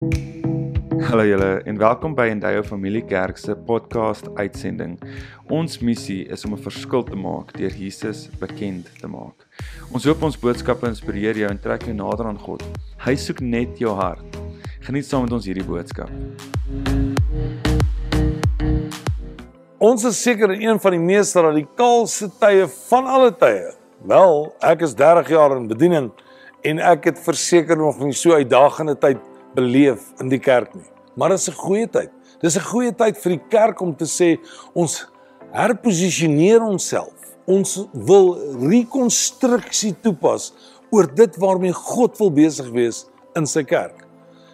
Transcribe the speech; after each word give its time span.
Hallo 0.00 1.24
julle 1.28 1.60
en 1.68 1.76
welkom 1.76 2.14
by 2.16 2.30
Endeavour 2.32 2.64
Familie 2.64 3.02
Kerk 3.04 3.36
se 3.36 3.52
podcast 3.52 4.30
uitsending. 4.38 4.94
Ons 5.52 5.76
missie 5.84 6.22
is 6.32 6.44
om 6.48 6.54
'n 6.56 6.62
verskil 6.64 7.02
te 7.04 7.16
maak 7.16 7.52
deur 7.52 7.74
Jesus 7.76 8.30
bekend 8.40 8.88
te 9.00 9.06
maak. 9.06 9.44
Ons 9.92 10.04
hoop 10.04 10.22
ons 10.22 10.38
boodskappe 10.40 10.86
inspireer 10.88 11.36
jou 11.36 11.50
en 11.50 11.60
trek 11.60 11.82
jou 11.82 11.92
nader 11.92 12.26
aan 12.26 12.38
God. 12.38 12.64
Hy 13.04 13.14
soek 13.14 13.40
net 13.40 13.78
jou 13.78 13.92
hart. 13.94 14.40
Geniet 14.80 15.04
saam 15.04 15.22
met 15.22 15.32
ons 15.32 15.44
hierdie 15.44 15.68
boodskap. 15.68 16.08
Ons 19.78 20.04
is 20.04 20.22
seker 20.22 20.50
in 20.50 20.62
een 20.62 20.80
van 20.80 20.92
die 20.92 21.04
mees 21.04 21.34
radikaalste 21.34 22.30
tye 22.40 22.66
van 22.88 23.04
alle 23.06 23.36
tye. 23.36 23.74
Wel, 24.06 24.54
ek 24.62 24.80
is 24.80 24.94
30 24.94 25.28
jaar 25.28 25.56
in 25.56 25.68
bediening 25.68 26.10
en 26.62 26.78
ek 26.78 27.04
het 27.04 27.18
verseker 27.18 27.76
nog 27.76 28.00
nie 28.00 28.12
so 28.12 28.32
uitdagende 28.32 28.96
tyd 28.96 29.29
beleef 29.54 30.10
in 30.20 30.28
die 30.28 30.40
kerk 30.40 30.74
nie. 30.74 30.86
Maar 31.16 31.34
dit 31.34 31.38
is 31.38 31.48
'n 31.48 31.60
goeie 31.60 31.88
tyd. 31.88 32.10
Dis 32.40 32.56
'n 32.56 32.70
goeie 32.72 32.92
tyd 32.92 33.18
vir 33.18 33.30
die 33.32 33.44
kerk 33.48 33.80
om 33.80 33.96
te 33.96 34.04
sê 34.04 34.38
ons 34.74 35.06
herposisioneer 35.52 36.62
onsself. 36.62 37.14
Ons 37.46 37.86
wil 37.92 38.38
rekonstruksie 38.60 39.94
toepas 40.00 40.52
oor 40.90 41.06
dit 41.14 41.36
waarmee 41.36 41.72
God 41.72 42.18
wil 42.18 42.30
besig 42.30 42.70
wees 42.70 43.06
in 43.34 43.46
sy 43.46 43.62
kerk. 43.62 44.06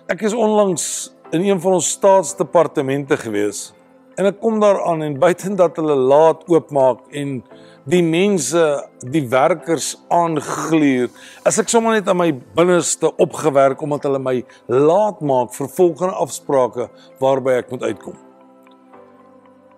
Ek 0.09 0.23
is 0.23 0.33
onlangs 0.33 1.13
in 1.33 1.43
een 1.45 1.61
van 1.61 1.73
ons 1.73 1.91
staatsdepartemente 1.91 3.17
gewees 3.17 3.73
en 4.17 4.29
ek 4.31 4.39
kom 4.41 4.61
daar 4.61 4.79
aan 4.89 5.03
en 5.03 5.19
buiten 5.21 5.57
dat 5.57 5.77
hulle 5.77 5.97
laat 5.97 6.45
oopmaak 6.49 7.03
en 7.13 7.43
die 7.87 8.03
mense, 8.03 8.63
die 9.07 9.23
werkers 9.31 9.93
aangluur. 10.11 11.11
As 11.47 11.61
ek 11.63 11.71
sommer 11.71 11.95
net 11.95 12.09
aan 12.11 12.19
my 12.19 12.31
binneste 12.59 13.13
opgewerk 13.23 13.83
omdat 13.85 14.09
hulle 14.09 14.21
my 14.23 14.41
laat 14.67 15.23
maak 15.23 15.55
vir 15.55 15.71
volgende 15.77 16.19
afsprake 16.19 16.89
waarby 17.23 17.61
ek 17.61 17.71
moet 17.75 17.87
uitkom. 17.87 18.17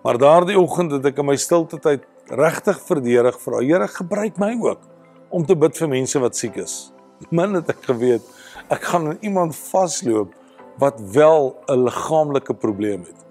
Maar 0.03 0.17
daardie 0.17 0.57
oggend 0.57 0.95
het 0.95 1.05
ek 1.11 1.21
in 1.21 1.29
my 1.29 1.37
stilte 1.37 1.77
tyd 1.81 2.07
regtig 2.29 2.79
verdedig 2.87 3.37
vra, 3.41 3.61
Here, 3.61 3.87
gebruik 3.87 4.37
my 4.41 4.53
ook 4.57 4.85
om 5.29 5.45
te 5.45 5.57
bid 5.57 5.77
vir 5.77 5.91
mense 5.91 6.21
wat 6.21 6.37
siek 6.37 6.57
is. 6.57 6.89
Min 7.29 7.53
het 7.59 7.69
ek 7.69 7.83
geweet 7.91 8.25
ek 8.73 8.85
gaan 8.89 9.11
aan 9.11 9.21
iemand 9.25 9.57
vasloop 9.57 10.33
wat 10.81 10.97
wel 11.13 11.53
'n 11.67 11.85
liggaamlike 11.85 12.53
probleem 12.53 13.05
het. 13.05 13.25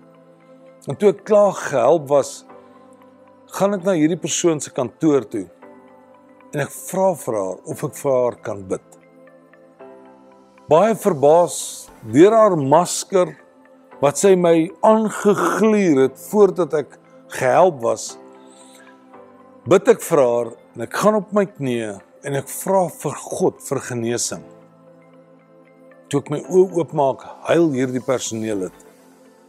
En 0.86 0.96
toe 0.96 1.10
ek 1.10 1.24
klaar 1.24 1.52
gehelp 1.52 2.08
was, 2.08 2.44
gaan 3.54 3.76
ek 3.78 3.86
na 3.86 3.94
hierdie 3.96 4.20
persoon 4.20 4.60
se 4.60 4.72
kantoor 4.74 5.24
toe 5.32 5.46
en 6.52 6.62
ek 6.64 6.72
vra 6.72 7.10
vir 7.22 7.36
haar 7.38 7.58
of 7.72 7.84
ek 7.86 7.96
vir 7.98 8.14
haar 8.14 8.36
kan 8.44 8.62
bid. 8.68 8.84
Baie 10.68 10.96
verbaas 11.00 11.58
deur 12.12 12.36
haar 12.36 12.56
masker 12.60 13.32
wat 14.02 14.20
sy 14.20 14.34
my 14.36 14.68
aangegluur 14.84 16.04
het 16.04 16.18
voordat 16.28 16.76
ek 16.82 16.98
gehelp 17.38 17.80
was. 17.84 18.10
Bid 19.68 19.88
ek 19.92 20.04
vir 20.04 20.22
haar 20.24 20.52
en 20.76 20.84
ek 20.84 21.00
gaan 21.00 21.18
op 21.18 21.32
my 21.36 21.46
knieë 21.48 21.96
en 22.28 22.38
ek 22.38 22.52
vra 22.52 22.84
vir 22.92 23.16
God 23.24 23.62
vir 23.64 23.80
genesing. 23.88 24.44
Toe 26.08 26.20
ek 26.22 26.30
my 26.32 26.40
oë 26.46 26.82
oopmaak, 26.82 27.24
huil 27.50 27.72
hierdie 27.74 28.04
personeel 28.04 28.68
dit. 28.68 28.84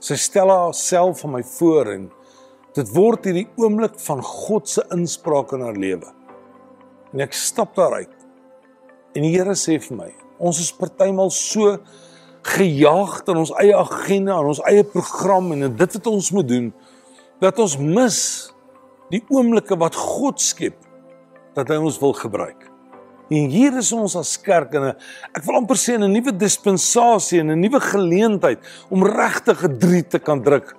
Sy 0.04 0.16
stel 0.20 0.52
haarself 0.52 1.24
aan 1.24 1.38
my 1.38 1.44
voor 1.56 1.92
en 1.94 2.10
Dit 2.80 2.92
word 2.96 3.26
hierdie 3.28 3.50
oomblik 3.60 3.98
van 4.06 4.22
God 4.24 4.70
se 4.72 4.86
inspraak 4.96 5.52
in 5.56 5.66
haar 5.66 5.76
lewe. 5.76 6.14
En 7.12 7.24
ek 7.26 7.34
stap 7.36 7.74
daaruit. 7.76 8.12
En 9.18 9.26
die 9.26 9.34
Here 9.34 9.56
sê 9.58 9.76
vir 9.82 9.98
my, 9.98 10.08
ons 10.40 10.62
is 10.62 10.70
partymal 10.72 11.32
so 11.34 11.76
gejaag 12.48 13.18
in 13.28 13.42
ons 13.42 13.52
eie 13.60 13.76
agenda, 13.76 14.38
in 14.40 14.52
ons 14.54 14.64
eie 14.70 14.86
program 14.88 15.52
en 15.56 15.68
in 15.68 15.76
dit 15.76 15.98
wat 15.98 16.08
ons 16.08 16.32
moet 16.38 16.48
doen, 16.48 16.72
dat 17.44 17.60
ons 17.60 17.76
mis 17.82 18.20
die 19.12 19.24
oomblikke 19.34 19.76
wat 19.82 19.98
God 20.00 20.40
skep 20.40 20.78
dat 21.58 21.74
hy 21.74 21.82
ons 21.82 22.00
wil 22.00 22.16
gebruik. 22.16 22.70
En 23.30 23.52
hier 23.52 23.76
is 23.78 23.92
ons 23.94 24.16
as 24.18 24.38
kerk 24.42 24.74
in 24.74 24.84
'n 24.90 24.96
ek 25.36 25.44
wil 25.46 25.60
amper 25.60 25.76
sê 25.76 25.98
'n 25.98 26.08
nuwe 26.08 26.32
dispensasie 26.32 27.42
en 27.42 27.52
'n 27.52 27.60
nuwe 27.60 27.80
geleentheid 27.80 28.60
om 28.90 29.04
regtig 29.04 29.64
'n 29.66 29.78
3 29.78 30.04
te 30.08 30.20
kan 30.20 30.42
druk 30.42 30.79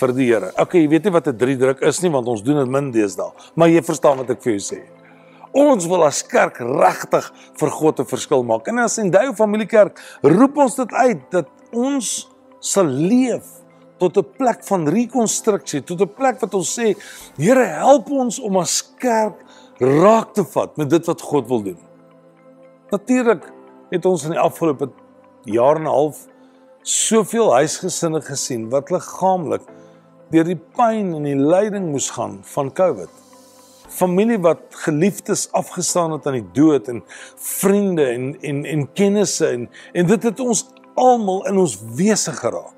vir 0.00 0.12
die 0.16 0.26
Here. 0.28 0.50
Okay, 0.60 0.82
jy 0.82 0.88
weet 0.88 1.04
nie 1.04 1.14
wat 1.14 1.28
'n 1.28 1.36
drie 1.38 1.56
druk 1.56 1.80
is 1.82 2.02
nie 2.02 2.10
want 2.10 2.26
ons 2.28 2.42
doen 2.42 2.56
dit 2.56 2.68
min 2.68 2.90
deesdae, 2.90 3.32
maar 3.54 3.68
jy 3.68 3.82
verstaan 3.82 4.18
wat 4.18 4.30
ek 4.30 4.42
vir 4.42 4.52
jou 4.52 4.62
sê. 4.74 4.80
Ons 5.54 5.86
wil 5.86 6.02
as 6.04 6.22
kerk 6.22 6.58
regtig 6.58 7.32
vir 7.58 7.70
God 7.70 8.00
'n 8.00 8.04
verskil 8.04 8.42
maak. 8.42 8.68
En 8.68 8.78
as 8.78 8.98
Endeavour 8.98 9.36
Familiekerk 9.36 10.00
roep 10.22 10.56
ons 10.56 10.74
dit 10.74 10.92
uit 10.92 11.30
dat 11.30 11.46
ons 11.72 12.28
sal 12.60 12.86
leef 12.86 13.46
tot 13.98 14.16
'n 14.18 14.26
plek 14.36 14.64
van 14.64 14.88
rekonstruksie, 14.88 15.84
tot 15.84 16.00
'n 16.00 16.08
plek 16.08 16.40
wat 16.40 16.54
ons 16.54 16.78
sê, 16.78 16.96
Here, 17.36 17.64
help 17.64 18.10
ons 18.10 18.40
om 18.40 18.56
as 18.56 18.82
kerk 18.98 19.38
raak 19.78 20.34
te 20.34 20.44
vat 20.44 20.76
met 20.76 20.90
dit 20.90 21.06
wat 21.06 21.20
God 21.20 21.48
wil 21.48 21.62
doen. 21.62 21.78
Natuurlik 22.90 23.52
het 23.90 24.06
ons 24.06 24.24
in 24.24 24.30
die 24.30 24.40
afgelope 24.40 24.90
jaar 25.44 25.76
en 25.76 25.82
'n 25.82 25.86
half 25.86 26.26
soveel 26.82 27.52
huisgesinne 27.52 28.20
gesien 28.20 28.68
wat 28.70 28.90
liggaamlik 28.90 29.62
deur 30.34 30.48
die 30.48 30.58
pyn 30.58 31.12
en 31.14 31.26
die 31.28 31.38
lyding 31.38 31.90
moes 31.92 32.10
gaan 32.14 32.40
van 32.54 32.72
COVID. 32.74 33.10
Familie 33.94 34.40
wat 34.42 34.74
geliefdes 34.84 35.46
afgestaan 35.54 36.16
het 36.16 36.26
aan 36.26 36.40
die 36.40 36.48
dood 36.56 36.88
en 36.90 37.02
vriende 37.38 38.06
en 38.10 38.32
en 38.42 38.64
en 38.66 38.86
kennisse 38.98 39.46
en 39.46 39.68
en 39.92 40.08
dit 40.10 40.26
het 40.30 40.40
ons 40.42 40.64
almal 40.98 41.44
in 41.50 41.60
ons 41.62 41.76
wese 41.98 42.34
geraak. 42.34 42.72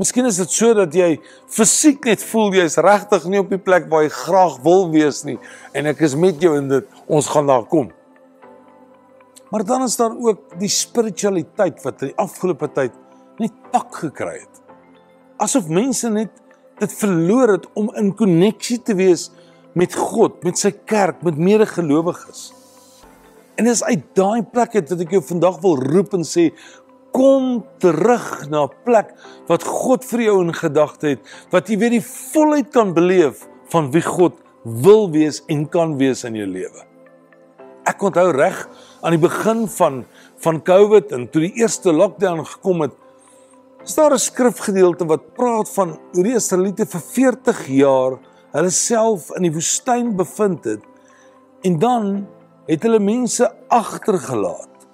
Miskien 0.00 0.26
is 0.26 0.40
dit 0.40 0.50
so 0.50 0.72
dat 0.74 0.96
jy 0.96 1.10
fisiek 1.52 2.08
net 2.08 2.24
voel 2.32 2.56
jy's 2.56 2.80
regtig 2.82 3.28
nie 3.30 3.42
op 3.42 3.52
die 3.52 3.60
plek 3.60 3.86
waar 3.92 4.06
jy 4.06 4.14
graag 4.16 4.56
wil 4.64 4.88
wees 4.94 5.22
nie 5.28 5.36
en 5.76 5.92
ek 5.92 6.02
is 6.08 6.16
met 6.18 6.40
jou 6.42 6.56
in 6.58 6.72
dit 6.72 7.04
ons 7.06 7.30
gaan 7.30 7.52
daar 7.52 7.68
kom. 7.68 7.92
Maar 9.52 9.62
dan 9.68 9.84
is 9.84 10.00
daar 10.00 10.16
ook 10.16 10.58
die 10.58 10.72
spiritualiteit 10.72 11.84
wat 11.84 12.02
in 12.02 12.10
die 12.10 12.18
afgelope 12.18 12.72
tyd 12.74 12.96
net 13.38 13.54
tak 13.70 14.02
gekry 14.02 14.38
het 14.40 14.63
asof 15.42 15.68
mense 15.68 16.08
net 16.10 16.30
dit 16.80 16.92
verloor 16.98 17.56
het 17.56 17.66
om 17.78 17.90
in 17.98 18.14
koneksie 18.14 18.80
te 18.82 18.94
wees 18.98 19.30
met 19.74 19.94
God, 19.94 20.42
met 20.46 20.58
sy 20.58 20.70
kerk, 20.86 21.22
met 21.26 21.38
medegelowiges. 21.38 22.52
En 23.58 23.68
dis 23.68 23.82
uit 23.86 24.06
daai 24.18 24.42
plek 24.42 24.74
het 24.78 24.88
dat 24.90 25.02
ek 25.04 25.14
jou 25.16 25.22
vandag 25.22 25.60
wil 25.62 25.78
roep 25.82 26.14
en 26.18 26.26
sê 26.26 26.50
kom 27.14 27.62
terug 27.78 28.48
na 28.50 28.64
'n 28.66 28.74
plek 28.84 29.14
wat 29.46 29.62
God 29.62 30.04
vir 30.04 30.20
jou 30.20 30.40
in 30.42 30.52
gedagte 30.52 31.06
het, 31.14 31.20
wat 31.50 31.68
jy 31.68 31.78
weer 31.78 31.90
die 31.90 32.02
volheid 32.02 32.70
kan 32.70 32.94
beleef 32.94 33.46
van 33.70 33.90
wie 33.92 34.02
God 34.02 34.34
wil 34.64 35.10
wees 35.10 35.42
en 35.46 35.68
kan 35.68 35.96
wees 35.98 36.24
in 36.24 36.34
jou 36.34 36.46
lewe. 36.46 36.82
Ek 37.86 38.02
onthou 38.02 38.32
reg 38.32 38.68
aan 39.02 39.12
die 39.12 39.28
begin 39.28 39.68
van 39.68 40.04
van 40.44 40.62
COVID 40.62 41.12
en 41.12 41.30
toe 41.30 41.40
die 41.40 41.54
eerste 41.62 41.92
lockdown 41.92 42.44
gekom 42.44 42.80
het, 42.80 42.92
Is 43.84 43.94
daar 43.94 44.12
'n 44.12 44.18
skrifgedeelte 44.18 45.04
wat 45.04 45.34
praat 45.34 45.68
van 45.68 45.98
hoe 46.12 46.22
die 46.24 46.34
Israeliete 46.34 46.86
vir 46.86 47.00
40 47.00 47.66
jaar 47.68 48.14
hulle 48.52 48.70
self 48.70 49.28
in 49.36 49.42
die 49.42 49.52
woestyn 49.52 50.14
bevind 50.16 50.64
het 50.64 50.84
en 51.68 51.78
dan 51.78 52.26
het 52.66 52.82
hulle 52.82 52.98
mense 52.98 53.44
agtergelaat 53.68 54.86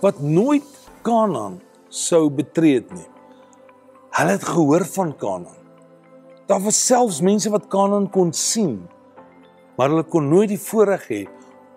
wat 0.00 0.20
nooit 0.20 0.64
Kanaan 1.02 1.60
sou 1.88 2.30
betree 2.30 2.74
het 2.74 2.92
nie. 2.92 3.08
Hulle 4.10 4.30
het 4.30 4.44
gehoor 4.44 4.84
van 4.84 5.16
Kanaan. 5.16 5.60
Daar 6.46 6.60
was 6.60 6.86
selfs 6.86 7.20
mense 7.20 7.50
wat 7.50 7.68
Kanaan 7.68 8.10
kon 8.10 8.32
sien, 8.32 8.88
maar 9.76 9.88
hulle 9.88 10.04
kon 10.04 10.28
nooit 10.28 10.48
die 10.48 10.60
voorreg 10.60 11.08
hê 11.08 11.28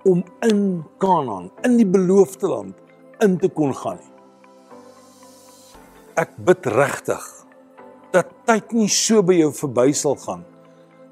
om 0.04 0.24
in 0.40 0.84
Kanaan, 0.98 1.52
in 1.62 1.78
die 1.78 1.88
beloofde 1.88 2.48
land 2.48 2.76
in 3.20 3.38
te 3.38 3.50
kon 3.50 3.76
gaan 3.76 4.00
nie 4.00 4.13
ek 6.16 6.36
bid 6.38 6.66
regtig 6.66 7.24
dat 8.14 8.30
tyd 8.46 8.74
nie 8.78 8.90
so 8.92 9.24
by 9.26 9.34
jou 9.34 9.52
verby 9.52 9.92
sal 9.98 10.16
gaan 10.16 10.44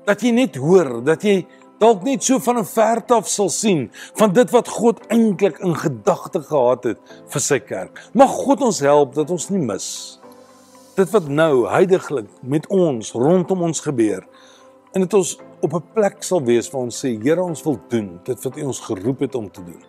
dat 0.06 0.22
jy 0.22 0.32
net 0.36 0.58
hoor 0.62 1.00
dat 1.06 1.24
jy 1.26 1.42
dalk 1.82 2.04
net 2.06 2.22
so 2.24 2.38
van 2.40 2.60
'n 2.60 2.66
verte 2.66 3.14
af 3.14 3.28
sal 3.28 3.50
sien 3.50 3.90
van 4.20 4.34
dit 4.34 4.50
wat 4.52 4.68
God 4.68 5.00
eintlik 5.10 5.60
in 5.60 5.76
gedagte 5.76 6.42
gehad 6.42 6.84
het 6.84 7.00
vir 7.28 7.42
sy 7.42 7.60
kerk. 7.60 7.98
Mag 8.14 8.30
God 8.30 8.62
ons 8.62 8.80
help 8.80 9.16
dat 9.16 9.32
ons 9.32 9.50
nie 9.50 9.66
mis 9.66 10.20
dit 10.96 11.10
wat 11.12 11.28
nou 11.28 11.68
heidaglik 11.70 12.28
met 12.44 12.68
ons 12.68 13.12
rondom 13.12 13.62
ons 13.62 13.80
gebeur 13.80 14.22
en 14.94 15.02
dit 15.02 15.14
ons 15.14 15.38
op 15.62 15.74
'n 15.74 15.84
plek 15.94 16.24
sal 16.24 16.42
wees 16.44 16.70
waar 16.72 16.82
ons 16.82 17.06
sê 17.06 17.18
Here 17.24 17.42
ons 17.44 17.64
wil 17.64 17.80
doen 17.90 18.20
dit 18.24 18.44
wat 18.44 18.58
U 18.58 18.64
ons 18.64 18.80
geroep 18.80 19.20
het 19.20 19.36
om 19.36 19.50
te 19.50 19.64
doen. 19.64 19.82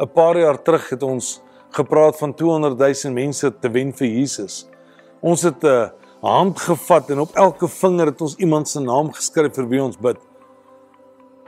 'n 0.00 0.08
Paar 0.12 0.36
jaar 0.36 0.62
terug 0.62 0.90
het 0.90 1.02
ons 1.02 1.40
gepraat 1.74 2.18
van 2.18 2.34
200 2.34 2.78
000 2.78 3.14
mense 3.14 3.50
te 3.60 3.70
wen 3.70 3.92
vir 3.96 4.08
Jesus. 4.08 4.64
Ons 5.20 5.42
het 5.42 5.64
'n 5.64 5.90
hand 6.20 6.60
gevat 6.60 7.10
en 7.10 7.18
op 7.18 7.34
elke 7.36 7.68
vinger 7.68 8.06
het 8.06 8.20
ons 8.20 8.36
iemand 8.36 8.68
se 8.68 8.80
naam 8.80 9.12
geskryf 9.12 9.54
vir 9.54 9.68
wie 9.68 9.82
ons 9.82 9.98
bid. 9.98 10.16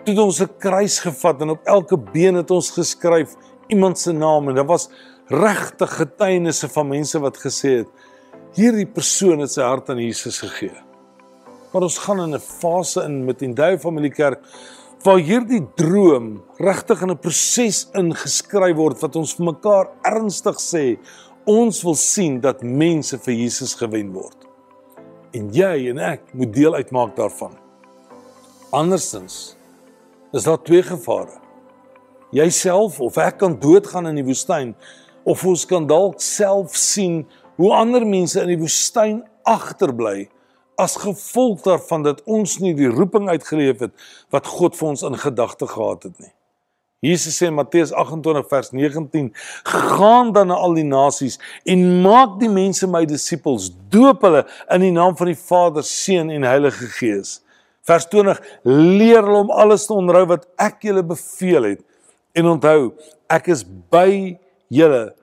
Toe 0.04 0.20
ons 0.20 0.40
'n 0.40 0.50
kruis 0.58 0.98
gevat 0.98 1.40
en 1.40 1.50
op 1.50 1.60
elke 1.64 1.96
been 1.96 2.34
het 2.34 2.50
ons 2.50 2.70
geskryf 2.70 3.34
iemand 3.68 3.98
se 3.98 4.12
naam 4.12 4.48
en 4.48 4.54
dit 4.54 4.66
was 4.66 4.88
regte 5.28 5.86
getuienisse 5.86 6.68
van 6.68 6.88
mense 6.88 7.18
wat 7.18 7.36
gesê 7.36 7.78
het 7.78 7.88
hierdie 8.54 8.86
persoon 8.86 9.40
het 9.40 9.52
sy 9.52 9.62
hart 9.62 9.90
aan 9.90 9.98
Jesus 9.98 10.38
gegee. 10.38 10.74
Maar 11.72 11.82
ons 11.82 11.98
gaan 11.98 12.20
in 12.20 12.34
'n 12.34 12.40
fase 12.40 13.04
in 13.04 13.24
met 13.24 13.38
die 13.38 13.52
Duie 13.52 13.78
Familie 13.78 14.10
Kerk 14.10 14.40
waar 15.06 15.20
hierdie 15.22 15.62
droom 15.78 16.40
regtig 16.58 17.02
in 17.04 17.12
'n 17.14 17.22
proses 17.22 17.86
ingeskryf 17.94 18.76
word 18.76 18.98
wat 19.02 19.16
ons 19.16 19.34
vir 19.36 19.46
mekaar 19.46 19.86
ernstig 20.02 20.58
sê 20.58 20.98
ons 21.46 21.82
wil 21.84 21.94
sien 21.94 22.40
dat 22.40 22.62
mense 22.62 23.18
vir 23.18 23.34
Jesus 23.34 23.74
gewen 23.74 24.12
word. 24.12 24.46
En 25.32 25.52
jy 25.54 25.90
en 25.90 25.98
ek 25.98 26.34
moet 26.34 26.52
deel 26.52 26.74
uitmaak 26.74 27.16
daarvan. 27.16 27.54
Andersins 28.72 29.56
is 30.32 30.44
daar 30.44 30.62
twee 30.62 30.82
gevare. 30.82 31.38
Jouself 32.32 33.00
of 33.00 33.16
ek 33.16 33.38
kan 33.38 33.60
doodgaan 33.60 34.06
in 34.06 34.16
die 34.16 34.26
woestyn 34.26 34.74
of 35.24 35.44
ons 35.44 35.64
kan 35.66 35.86
dalk 35.86 36.20
self 36.20 36.74
sien 36.74 37.26
hoe 37.56 37.72
ander 37.72 38.06
mense 38.06 38.40
in 38.40 38.48
die 38.48 38.58
woestyn 38.58 39.22
agterbly 39.44 40.28
as 40.76 40.96
gevolg 41.00 41.62
daarvan 41.64 42.04
dat 42.04 42.22
ons 42.24 42.58
nie 42.60 42.74
die 42.76 42.90
roeping 42.92 43.28
uitgeleef 43.28 43.84
het 43.86 43.94
wat 44.34 44.46
God 44.46 44.76
vir 44.76 44.88
ons 44.88 45.04
in 45.06 45.16
gedagte 45.18 45.68
gehad 45.70 46.08
het 46.08 46.18
nie. 46.20 46.32
Jesus 47.04 47.36
sê 47.38 47.50
in 47.50 47.56
Matteus 47.56 47.92
28 47.92 48.48
vers 48.48 48.70
19: 48.72 49.32
"Gaan 49.62 50.32
dan 50.32 50.46
na 50.48 50.54
al 50.54 50.74
die 50.74 50.84
nasies 50.84 51.38
en 51.64 52.02
maak 52.02 52.38
die 52.40 52.48
mense 52.48 52.86
my 52.86 53.04
disippels, 53.04 53.70
doop 53.88 54.22
hulle 54.22 54.46
in 54.72 54.80
die 54.80 54.92
naam 54.92 55.16
van 55.16 55.26
die 55.26 55.38
Vader, 55.38 55.84
Seun 55.84 56.30
en 56.30 56.42
Heilige 56.42 56.86
Gees." 56.86 57.42
Vers 57.82 58.08
20: 58.08 58.40
"Leer 58.62 59.22
hulle 59.22 59.44
om 59.44 59.50
alles 59.50 59.86
te 59.86 59.92
onthou 59.92 60.26
wat 60.26 60.48
ek 60.56 60.82
julle 60.82 61.04
beveel 61.04 61.62
het 61.62 61.84
en 62.32 62.46
onthou, 62.46 62.92
ek 63.28 63.48
is 63.48 63.64
by 63.64 64.36
julle 64.68 65.14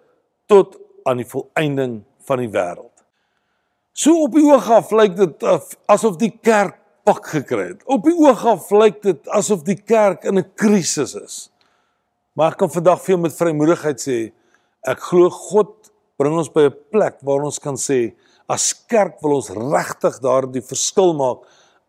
tot 0.50 0.78
aan 1.04 1.22
die 1.22 1.28
volëinding 1.28 2.02
van 2.28 2.42
die 2.42 2.50
wêreld. 2.50 2.93
So 3.94 4.25
op 4.25 4.34
die 4.34 4.44
oog 4.45 4.69
af 4.74 4.92
lyk 4.92 5.16
dit 5.18 5.44
asof 5.92 6.18
die 6.22 6.31
kerk 6.42 6.80
pak 7.06 7.28
gekry 7.34 7.68
het. 7.74 7.84
Op 7.86 8.06
die 8.07 8.16
oog 8.18 8.42
af 8.50 8.72
lyk 8.74 9.01
dit 9.06 9.30
asof 9.38 9.62
die 9.68 9.78
kerk 9.78 10.25
in 10.25 10.40
'n 10.40 10.51
krisis 10.56 11.16
is. 11.16 11.50
Maar 12.34 12.51
ek 12.51 12.57
kan 12.57 12.72
vandag 12.72 13.01
vir 13.01 13.13
jou 13.13 13.22
met 13.22 13.38
vrymoedigheid 13.38 14.00
sê, 14.00 14.31
ek 14.81 15.00
glo 15.00 15.30
God 15.30 15.92
bring 16.18 16.38
ons 16.38 16.50
by 16.50 16.66
'n 16.66 16.75
plek 16.92 17.18
waar 17.22 17.44
ons 17.44 17.60
kan 17.60 17.75
sê 17.75 18.13
as 18.50 18.74
kerk 18.74 19.22
wil 19.22 19.36
ons 19.36 19.50
regtig 19.50 20.19
daardie 20.19 20.62
verskil 20.62 21.13
maak 21.13 21.45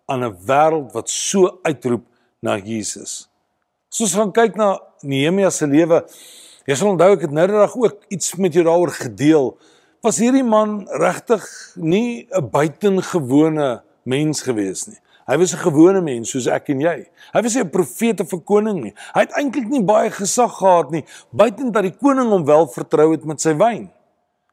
aan 0.06 0.24
'n 0.24 0.36
wêreld 0.46 0.92
wat 0.92 1.08
so 1.08 1.60
uitroep 1.64 2.04
na 2.42 2.58
Jesus. 2.58 3.28
Soos 3.88 4.14
gaan 4.14 4.32
kyk 4.32 4.56
na 4.56 4.78
Nehemia 5.02 5.50
se 5.50 5.66
lewe, 5.66 6.04
Jy 6.64 6.76
sal 6.80 6.94
onthou 6.94 7.10
ek 7.12 7.26
het 7.26 7.32
nou 7.36 7.44
net 7.44 7.74
ook 7.76 8.06
iets 8.14 8.34
met 8.40 8.54
jou 8.56 8.64
daaroor 8.64 8.92
gedeel. 8.96 9.50
Was 10.04 10.18
hierdie 10.20 10.44
man 10.44 10.82
regtig 11.00 11.44
nie 11.80 12.28
'n 12.28 12.50
buitengewone 12.52 13.80
mens 14.04 14.42
gewees 14.44 14.84
nie? 14.86 15.00
Hy 15.24 15.36
was 15.38 15.54
'n 15.54 15.64
gewone 15.64 16.00
mens 16.04 16.28
soos 16.30 16.46
ek 16.46 16.68
en 16.68 16.80
jy. 16.80 17.08
Hy 17.32 17.40
was 17.42 17.54
nie 17.54 17.64
'n 17.64 17.70
profeet 17.70 18.20
of 18.20 18.32
'n 18.34 18.44
koning 18.44 18.82
nie. 18.82 18.94
Hy 19.14 19.20
het 19.20 19.32
eintlik 19.32 19.68
nie 19.68 19.82
baie 19.82 20.10
gesag 20.10 20.58
gehad 20.58 20.90
nie, 20.90 21.04
buiten 21.32 21.72
dat 21.72 21.82
die 21.82 21.96
koning 21.96 22.28
hom 22.28 22.44
wel 22.44 22.66
vertrou 22.66 23.12
het 23.12 23.24
met 23.24 23.40
sy 23.40 23.56
wyn. 23.56 23.90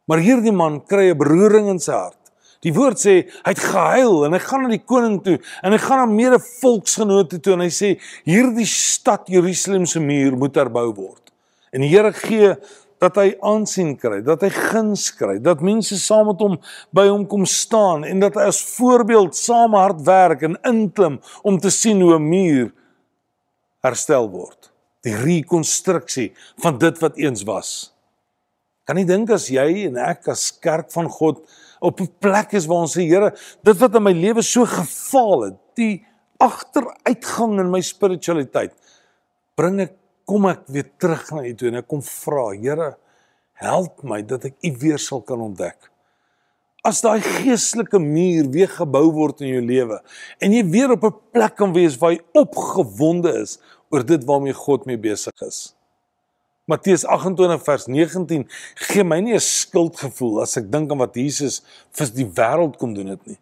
Maar 0.08 0.20
hierdie 0.20 0.54
man 0.54 0.86
kry 0.86 1.12
'n 1.12 1.18
beroering 1.18 1.68
in 1.68 1.80
sy 1.80 1.92
hart. 1.92 2.32
Die 2.62 2.74
woord 2.74 2.98
sê 2.98 3.28
hy 3.44 3.52
het 3.52 3.60
gehuil 3.60 4.26
en 4.26 4.32
hy 4.32 4.40
gaan 4.40 4.62
na 4.62 4.70
die 4.70 4.86
koning 4.86 5.22
toe 5.22 5.40
en 5.64 5.72
hy 5.72 5.78
gaan 5.78 5.98
na 5.98 6.06
mede 6.06 6.40
volksgenote 6.62 7.42
toe 7.42 7.54
en 7.54 7.60
hy 7.60 7.70
sê 7.70 8.00
hierdie 8.24 8.66
stad 8.66 9.28
Jerusalem 9.28 9.86
se 9.86 10.00
muur 10.00 10.38
moet 10.38 10.56
herbou 10.56 10.94
word. 10.94 11.32
En 11.74 11.82
die 11.82 11.90
Here 11.90 12.14
gee 12.14 12.56
dat 13.02 13.18
hy 13.18 13.32
aansien 13.42 13.96
kry, 13.98 14.20
dat 14.22 14.44
hy 14.46 14.50
guns 14.54 15.08
kry, 15.18 15.40
dat 15.42 15.64
mense 15.66 15.98
saam 15.98 16.30
met 16.30 16.42
hom 16.44 16.58
by 16.94 17.08
hom 17.10 17.24
kom 17.30 17.48
staan 17.50 18.06
en 18.06 18.22
dat 18.22 18.38
hy 18.38 18.46
as 18.52 18.62
voorbeeld 18.76 19.34
saam 19.38 19.74
hard 19.78 20.04
werk 20.06 20.46
en 20.46 20.60
inklim 20.70 21.18
om 21.42 21.58
te 21.62 21.74
sien 21.74 22.02
hoe 22.02 22.20
'n 22.20 22.30
muur 22.30 22.68
herstel 23.82 24.30
word. 24.30 24.70
Die 25.02 25.16
rekonstruksie 25.16 26.34
van 26.62 26.78
dit 26.78 27.00
wat 27.02 27.18
eens 27.18 27.44
was. 27.44 27.94
Kan 28.86 28.96
nie 28.96 29.06
dink 29.06 29.32
as 29.32 29.50
jy 29.50 29.88
en 29.88 29.98
ek 29.98 30.28
as 30.28 30.52
kerk 30.52 30.92
van 30.92 31.10
God 31.10 31.42
op 31.82 32.02
'n 32.02 32.14
plek 32.20 32.54
is 32.54 32.68
waar 32.68 32.86
ons 32.86 32.98
sê 32.98 33.02
Here, 33.08 33.34
dit 33.64 33.78
wat 33.78 33.96
in 33.96 34.04
my 34.04 34.14
lewe 34.14 34.42
so 34.44 34.66
gefaal 34.66 35.42
het, 35.42 35.58
die 35.76 36.06
agteruitgang 36.38 37.60
in 37.60 37.72
my 37.72 37.82
spiritualiteit, 37.82 38.74
bring 39.56 39.80
ek 39.80 40.01
kom 40.26 40.48
ek 40.50 40.66
weer 40.68 40.90
terug 41.02 41.32
na 41.32 41.46
U 41.48 41.54
toe 41.56 41.70
en 41.72 41.80
ek 41.82 41.88
kom 41.88 42.02
vra, 42.06 42.52
Here, 42.56 42.96
help 43.62 44.04
my 44.04 44.22
dat 44.26 44.46
ek 44.50 44.58
U 44.66 44.72
weer 44.82 45.02
sal 45.02 45.22
kan 45.26 45.42
ontdek. 45.42 45.92
As 46.82 47.04
daai 47.06 47.22
geestelike 47.22 48.00
muur 48.02 48.48
weer 48.50 48.72
gebou 48.74 49.06
word 49.14 49.44
in 49.46 49.52
jou 49.54 49.62
lewe 49.62 50.00
en 50.42 50.56
jy 50.56 50.64
weer 50.66 50.96
op 50.96 51.04
'n 51.06 51.14
plek 51.34 51.56
kan 51.56 51.74
wees 51.74 51.98
waar 52.02 52.14
jy 52.16 52.22
opgewonde 52.34 53.30
is 53.42 53.60
oor 53.92 54.04
dit 54.04 54.24
waarmee 54.26 54.54
God 54.54 54.86
mee 54.86 54.98
besig 54.98 55.42
is. 55.46 55.76
Matteus 56.66 57.06
28 57.06 57.64
vers 57.64 57.86
19 57.88 58.48
gee 58.88 59.04
my 59.04 59.20
nie 59.20 59.34
'n 59.34 59.40
skuldgevoel 59.40 60.42
as 60.42 60.58
ek 60.58 60.72
dink 60.72 60.92
aan 60.92 60.98
wat 60.98 61.16
Jesus 61.16 61.62
vir 61.92 62.08
die 62.16 62.26
wêreld 62.26 62.78
kom 62.78 62.94
doen 62.94 63.08
het 63.14 63.28
nie. 63.28 63.38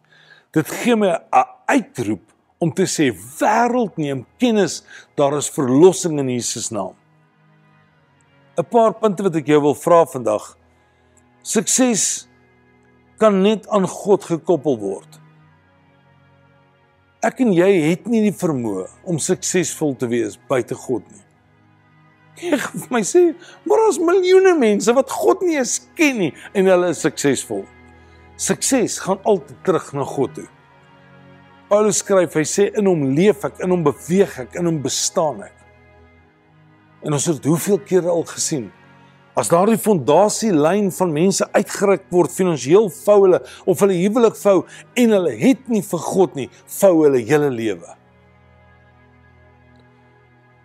Dit 0.52 0.68
gee 0.68 0.96
my 0.96 1.08
'n 1.08 1.44
uitroep 1.66 2.24
om 2.60 2.72
te 2.76 2.84
sê 2.84 3.08
wêreld 3.40 3.96
neem 3.96 4.24
kennis 4.40 4.82
daar 5.16 5.36
is 5.38 5.48
verlossing 5.52 6.18
in 6.20 6.28
Jesus 6.36 6.68
naam. 6.70 6.94
'n 8.58 8.66
Paar 8.68 8.92
punte 9.00 9.24
wat 9.24 9.36
ek 9.40 9.48
jou 9.48 9.60
wil 9.62 9.74
vra 9.74 10.04
vandag. 10.04 10.56
Sukses 11.42 12.28
kan 13.18 13.40
net 13.42 13.68
aan 13.68 13.88
God 13.88 14.24
gekoppel 14.24 14.76
word. 14.78 15.20
Ek 17.24 17.40
en 17.40 17.52
jy 17.52 17.70
het 17.88 18.06
nie 18.08 18.22
die 18.28 18.36
vermoë 18.36 18.86
om 19.08 19.18
suksesvol 19.20 19.96
te 19.96 20.08
wees 20.08 20.38
buite 20.48 20.76
God 20.76 21.04
nie. 21.08 21.24
Ek 22.52 22.68
vir 22.72 22.92
my 22.92 23.02
sê, 23.04 23.34
maar 23.68 23.82
ons 23.86 23.98
miljoene 24.00 24.54
mense 24.56 24.92
wat 24.96 25.12
God 25.12 25.42
nie 25.44 25.58
eens 25.60 25.78
ken 25.96 26.16
nie 26.18 26.32
en 26.56 26.68
hulle 26.68 26.92
is 26.92 27.02
suksesvol. 27.04 27.64
Sukses 28.40 28.98
gaan 29.04 29.20
altyd 29.28 29.58
terug 29.64 29.92
na 29.96 30.04
God 30.08 30.34
toe. 30.38 30.48
Paulus 31.70 32.00
skryf, 32.02 32.34
hy 32.34 32.42
sê 32.42 32.66
in 32.74 32.88
hom 32.90 33.04
leef 33.14 33.44
ek, 33.46 33.60
in 33.62 33.70
hom 33.70 33.84
beweeg 33.86 34.32
ek, 34.42 34.56
in 34.58 34.66
hom 34.66 34.80
bestaan 34.82 35.44
ek. 35.46 35.54
En 37.06 37.14
ons 37.14 37.26
het 37.30 37.46
hoeveel 37.46 37.78
kere 37.86 38.10
al 38.10 38.26
gesien 38.28 38.68
as 39.38 39.48
daardie 39.48 39.78
fondasielyn 39.80 40.90
van 40.92 41.12
mense 41.14 41.46
uitgeruk 41.54 42.02
word 42.12 42.32
finansiëel 42.34 42.90
vou 42.92 43.16
hulle 43.22 43.38
of 43.70 43.80
hulle 43.80 43.96
huwelik 43.96 44.36
vou 44.40 44.56
en 44.98 45.14
hulle 45.16 45.32
het 45.40 45.70
nie 45.70 45.82
vir 45.86 46.02
God 46.04 46.36
nie, 46.36 46.48
vou 46.80 46.92
hulle 47.04 47.22
hele 47.24 47.50
lewe. 47.54 47.94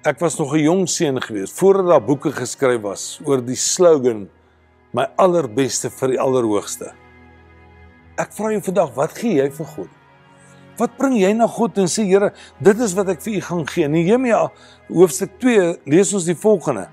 Ek 0.06 0.20
was 0.22 0.38
nog 0.38 0.54
'n 0.54 0.66
jong 0.66 0.88
seun 0.90 1.22
gewees 1.22 1.52
voordat 1.52 1.88
daar 1.88 2.02
boeke 2.02 2.32
geskryf 2.32 2.82
was 2.82 3.20
oor 3.26 3.42
die 3.42 3.56
slogan 3.56 4.30
my 4.94 5.08
allerbeste 5.18 5.90
vir 5.90 6.10
die 6.10 6.20
allerhoogste. 6.20 6.94
Ek 8.18 8.32
vra 8.34 8.52
jou 8.52 8.62
vandag, 8.62 8.96
wat 8.96 9.18
gee 9.18 9.42
jy 9.42 9.50
vir 9.50 9.66
God? 9.66 9.90
Wat 10.79 10.98
bring 11.00 11.15
jy 11.15 11.32
na 11.38 11.48
God 11.48 11.77
en 11.79 11.88
sê 11.91 12.03
Here, 12.08 12.34
dit 12.63 12.82
is 12.84 12.96
wat 12.98 13.13
ek 13.13 13.22
vir 13.24 13.38
u 13.38 13.44
gaan 13.48 13.63
gee. 13.70 13.88
Nehemia 13.91 14.41
hoofstuk 14.89 15.38
2 15.44 15.70
lees 15.91 16.12
ons 16.15 16.27
die 16.27 16.36
volgende. 16.36 16.89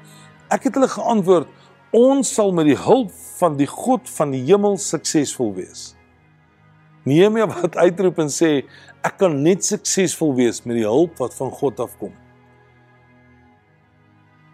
Ek 0.52 0.68
het 0.68 0.78
hulle 0.78 0.90
geantwoord: 0.90 1.50
Ons 1.92 2.30
sal 2.36 2.54
met 2.54 2.68
die 2.70 2.78
hulp 2.78 3.10
van 3.40 3.58
die 3.58 3.68
God 3.68 4.06
van 4.16 4.30
die 4.32 4.44
hemel 4.46 4.78
suksesvol 4.80 5.52
wees. 5.58 5.92
Nehemia 7.08 7.48
wat 7.56 7.76
uitroep 7.80 8.22
en 8.22 8.30
sê 8.30 8.62
ek 9.02 9.18
kan 9.18 9.34
net 9.42 9.66
suksesvol 9.66 10.36
wees 10.38 10.62
met 10.64 10.78
die 10.78 10.86
hulp 10.86 11.18
wat 11.22 11.34
van 11.38 11.50
God 11.50 11.82
afkom. 11.82 12.14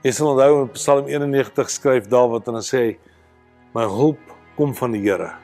Jy 0.06 0.14
sal 0.14 0.32
onthou 0.32 0.62
in 0.62 0.72
Psalm 0.76 1.08
91 1.10 1.74
skryf 1.74 2.08
Dawid 2.08 2.48
en 2.48 2.56
hy 2.60 2.64
sê 2.64 2.82
my 3.74 3.84
hulp 3.90 4.22
kom 4.56 4.72
van 4.78 4.94
die 4.94 5.02
Here. 5.04 5.34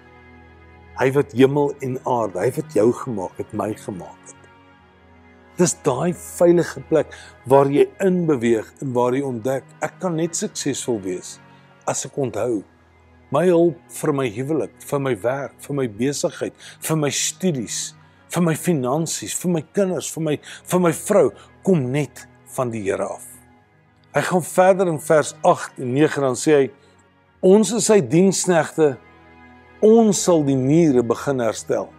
Hy 0.95 1.09
wat 1.17 1.33
hemel 1.35 1.73
en 1.83 1.97
aarde, 2.07 2.39
hy 2.39 2.51
wat 2.55 2.77
jou 2.77 2.89
gemaak 3.05 3.39
het, 3.41 3.55
my 3.57 3.73
gemaak 3.79 4.21
het. 4.29 4.35
Dis 5.59 5.75
daai 5.87 6.15
veilige 6.19 6.83
plek 6.91 7.15
waar 7.51 7.71
jy 7.71 7.87
in 8.03 8.25
beweeg 8.27 8.71
en 8.83 8.95
waar 8.95 9.15
jy 9.15 9.23
ontdek 9.27 9.67
ek 9.87 10.01
kan 10.03 10.17
net 10.19 10.35
suksesvol 10.39 10.99
wees 11.05 11.37
as 11.91 12.07
ek 12.09 12.17
onthou 12.19 12.65
my 13.35 13.45
hulp 13.49 13.79
vir 13.91 14.13
my 14.15 14.27
huwelik, 14.31 14.75
vir 14.87 15.03
my 15.03 15.15
werk, 15.23 15.55
vir 15.65 15.79
my 15.79 15.87
besigheid, 16.01 16.55
vir 16.83 16.99
my 17.01 17.11
studies, 17.11 17.79
vir 18.35 18.45
my 18.47 18.55
finansies, 18.59 19.35
vir 19.39 19.55
my 19.57 19.63
kinders, 19.75 20.11
vir 20.15 20.27
my 20.29 20.37
vir 20.71 20.83
my 20.83 20.93
vrou 21.05 21.29
kom 21.67 21.87
net 21.95 22.27
van 22.57 22.71
die 22.71 22.83
Here 22.85 23.07
af. 23.07 23.27
Hy 24.15 24.23
gaan 24.29 24.45
verder 24.47 24.91
in 24.93 25.01
vers 25.03 25.35
8 25.43 25.81
en 25.83 25.95
9 25.97 26.23
dan 26.23 26.39
sê 26.39 26.59
hy 26.59 26.67
ons 27.45 27.73
is 27.75 27.89
sy 27.91 27.99
diensknegte 28.03 28.95
ons 29.85 30.25
sal 30.27 30.45
die 30.47 30.59
mure 30.59 31.05
begin 31.07 31.43
herstel. 31.45 31.91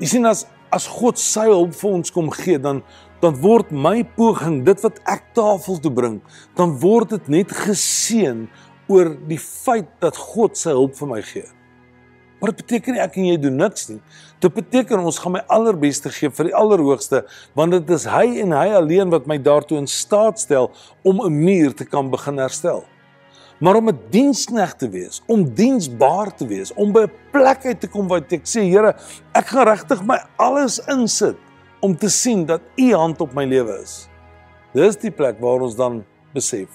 Jy 0.00 0.16
sien 0.16 0.28
as 0.30 0.46
as 0.70 0.84
God 0.86 1.18
sy 1.18 1.48
hulp 1.48 1.72
vir 1.74 1.94
ons 1.96 2.12
kom 2.14 2.28
gee, 2.30 2.58
dan 2.62 2.84
dan 3.20 3.34
word 3.42 3.68
my 3.68 3.98
poging, 4.16 4.62
dit 4.64 4.80
wat 4.80 5.00
ek 5.12 5.26
tafel 5.36 5.76
toe 5.82 5.90
bring, 5.92 6.20
dan 6.56 6.70
word 6.80 7.10
dit 7.12 7.26
net 7.28 7.50
geseën 7.52 8.46
oor 8.88 9.10
die 9.28 9.38
feit 9.40 9.90
dat 10.00 10.16
God 10.16 10.56
sy 10.56 10.72
hulp 10.72 10.94
vir 10.96 11.10
my 11.10 11.18
gee. 11.20 11.44
Maar 12.40 12.54
dit 12.54 12.62
beteken 12.62 12.96
nie 12.96 13.02
ek 13.04 13.18
en 13.20 13.26
jy 13.28 13.36
doen 13.42 13.58
niks 13.60 13.90
nie. 13.90 13.98
Dit 14.40 14.54
beteken 14.56 15.04
ons 15.04 15.18
gaan 15.20 15.34
my 15.36 15.42
allerbeste 15.52 16.08
gee 16.16 16.32
vir 16.32 16.48
die 16.48 16.56
Allerhoogste, 16.56 17.26
want 17.58 17.76
dit 17.76 17.92
is 17.92 18.06
hy 18.08 18.40
en 18.40 18.56
hy 18.56 18.70
alleen 18.78 19.12
wat 19.12 19.28
my 19.28 19.36
daartoe 19.36 19.82
in 19.82 19.90
staat 19.90 20.40
stel 20.40 20.70
om 21.04 21.20
'n 21.20 21.44
muur 21.44 21.76
te 21.76 21.84
kan 21.84 22.08
begin 22.10 22.40
herstel. 22.40 22.86
Maar 23.60 23.76
om 23.76 23.88
'n 23.88 24.00
diensknegt 24.10 24.78
te 24.78 24.88
wees, 24.88 25.22
om 25.26 25.54
diensbaar 25.54 26.34
te 26.34 26.46
wees, 26.46 26.72
om 26.74 26.92
by 26.92 27.00
'n 27.00 27.12
plek 27.30 27.64
uit 27.64 27.80
te 27.80 27.88
kom 27.88 28.08
waar 28.08 28.24
ek 28.28 28.46
sê, 28.46 28.60
Here, 28.60 28.96
ek 29.32 29.46
gaan 29.46 29.66
regtig 29.66 30.04
my 30.04 30.18
alles 30.36 30.78
insit 30.86 31.36
om 31.80 31.96
te 31.96 32.08
sien 32.08 32.46
dat 32.46 32.60
U 32.76 32.94
hand 32.94 33.20
op 33.20 33.34
my 33.34 33.44
lewe 33.44 33.80
is. 33.82 34.08
Dis 34.72 34.96
die 34.96 35.10
plek 35.10 35.40
waar 35.40 35.60
ons 35.60 35.76
dan 35.76 36.04
besef. 36.32 36.68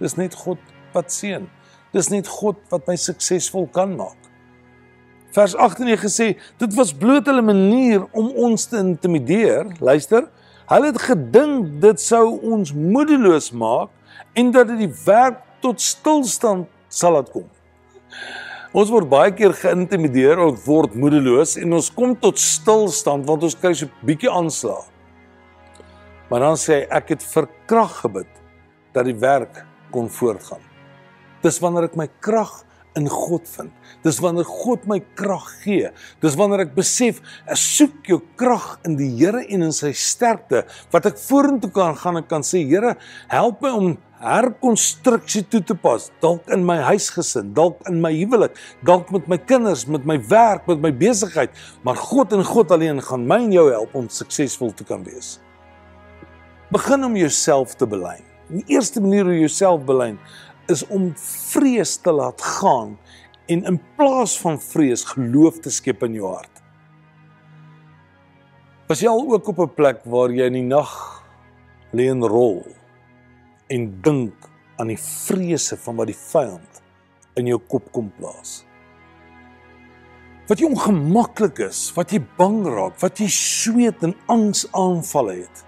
Dis 0.00 0.16
net 0.16 0.34
God 0.34 0.58
wat 0.92 1.12
seën. 1.12 1.48
Dis 1.92 2.08
net 2.08 2.28
God 2.28 2.56
wat 2.68 2.86
my 2.86 2.96
suksesvol 2.96 3.68
kan 3.72 3.96
maak. 3.96 4.16
Vers 5.36 5.54
18 5.56 5.96
gesê, 6.00 6.36
dit 6.58 6.74
was 6.74 6.94
bloot 6.96 7.26
hulle 7.26 7.42
manier 7.44 8.06
om 8.12 8.30
ons 8.36 8.64
te 8.66 8.76
intimideer. 8.76 9.66
Luister, 9.80 10.28
hulle 10.66 10.86
het 10.86 11.02
gedink 11.02 11.80
dit 11.80 12.00
sou 12.00 12.40
ons 12.42 12.72
moedeloos 12.72 13.52
maak 13.52 13.92
en 14.34 14.50
dat 14.50 14.68
dit 14.72 14.78
die 14.88 14.94
werk 15.04 15.44
tot 15.62 15.80
stilstand 15.80 16.66
sal 16.88 17.16
laat 17.16 17.30
kom. 17.32 17.46
Ons 18.76 18.90
word 18.92 19.08
baie 19.08 19.32
keer 19.32 19.54
geïntimideer 19.56 20.40
of 20.44 20.66
word 20.68 20.94
moedeloos 20.94 21.56
en 21.56 21.72
ons 21.78 21.88
kom 21.94 22.14
tot 22.20 22.38
stilstand 22.40 23.26
want 23.28 23.46
ons 23.46 23.56
kry 23.56 23.72
so 23.74 23.86
'n 23.86 24.06
bietjie 24.06 24.30
aanslag. 24.30 24.84
Maar 26.28 26.40
dan 26.40 26.56
sê 26.56 26.80
hy 26.80 26.86
ek 26.90 27.08
het 27.08 27.22
vir 27.22 27.48
krag 27.66 28.00
gebid 28.02 28.28
dat 28.92 29.04
die 29.04 29.16
werk 29.16 29.64
kon 29.90 30.08
voortgaan. 30.08 30.60
Dis 31.42 31.60
wanneer 31.60 31.84
ek 31.84 31.96
my 31.96 32.08
krag 32.20 32.64
in 32.96 33.08
God 33.10 33.48
vind. 33.56 33.72
Dis 34.04 34.20
wanneer 34.22 34.46
God 34.48 34.86
my 34.90 35.00
krag 35.18 35.46
gee. 35.64 35.90
Dis 36.22 36.36
wanneer 36.38 36.64
ek 36.66 36.74
besef 36.76 37.20
ek 37.46 37.58
soek 37.60 38.08
jou 38.08 38.20
krag 38.40 38.76
in 38.88 38.96
die 38.98 39.10
Here 39.18 39.44
en 39.48 39.66
in 39.68 39.74
sy 39.74 39.92
sterkte 39.96 40.64
wat 40.92 41.08
ek 41.10 41.18
vorentoe 41.20 41.72
kan 41.74 41.96
gaan 41.98 42.20
en 42.20 42.28
kan 42.28 42.46
sê 42.46 42.62
Here, 42.68 42.96
help 43.32 43.64
my 43.64 43.72
om 43.74 43.96
herkonstruksie 44.18 45.44
toe 45.46 45.60
te 45.62 45.76
pas, 45.78 46.08
dalk 46.22 46.48
in 46.54 46.64
my 46.66 46.78
huisgesin, 46.88 47.52
dalk 47.54 47.84
in 47.90 48.00
my 48.02 48.10
huwelik, 48.16 48.56
dalk 48.86 49.12
met 49.14 49.28
my 49.30 49.38
kinders, 49.38 49.84
met 49.86 50.06
my 50.08 50.18
werk, 50.30 50.66
met 50.66 50.82
my 50.82 50.90
besigheid, 50.90 51.54
maar 51.86 51.98
God 52.00 52.34
en 52.34 52.42
God 52.46 52.74
alleen 52.74 53.02
gaan 53.04 53.28
my 53.30 53.38
en 53.46 53.54
jou 53.54 53.68
help 53.70 53.94
om 53.98 54.08
suksesvol 54.10 54.74
te 54.74 54.86
kan 54.88 55.06
wees. 55.06 55.36
Begin 56.74 57.06
om 57.06 57.14
jouself 57.16 57.78
te 57.78 57.86
belyn. 57.88 58.24
Die 58.48 58.64
eerste 58.74 59.00
manier 59.04 59.28
hoe 59.28 59.36
jy 59.36 59.44
jouself 59.44 59.84
belyn 59.88 60.16
is 60.72 60.84
om 60.92 61.10
vrees 61.18 61.96
te 62.02 62.12
laat 62.12 62.42
gaan 62.58 62.96
en 63.48 63.64
in 63.64 63.78
plaas 63.96 64.36
van 64.40 64.58
vrees 64.60 65.04
geloof 65.08 65.60
te 65.64 65.72
skep 65.72 66.04
in 66.04 66.18
jou 66.18 66.28
hart. 66.28 66.62
Was 68.88 69.02
jy 69.04 69.10
al 69.10 69.24
ook 69.32 69.48
op 69.48 69.58
'n 69.58 69.74
plek 69.74 70.04
waar 70.04 70.30
jy 70.30 70.46
in 70.46 70.52
die 70.52 70.68
nag 70.68 71.24
lê 71.92 72.08
en 72.10 72.24
rol 72.24 72.64
en 73.68 74.00
dink 74.02 74.34
aan 74.76 74.88
die 74.88 75.00
vrese 75.00 75.76
van 75.76 75.96
wat 75.96 76.06
die 76.06 76.22
vyand 76.32 76.82
in 77.36 77.46
jou 77.46 77.58
kop 77.58 77.92
kom 77.92 78.12
plaas? 78.18 78.64
Wat 80.48 80.58
jy 80.58 80.66
ongemaklik 80.66 81.58
is, 81.58 81.92
wat 81.94 82.10
jy 82.12 82.20
bang 82.36 82.66
raak, 82.66 83.00
wat 83.00 83.18
jy 83.20 83.28
sweet 83.28 84.02
en 84.02 84.14
angs 84.28 84.66
aanvalle 84.72 85.34
het 85.34 85.64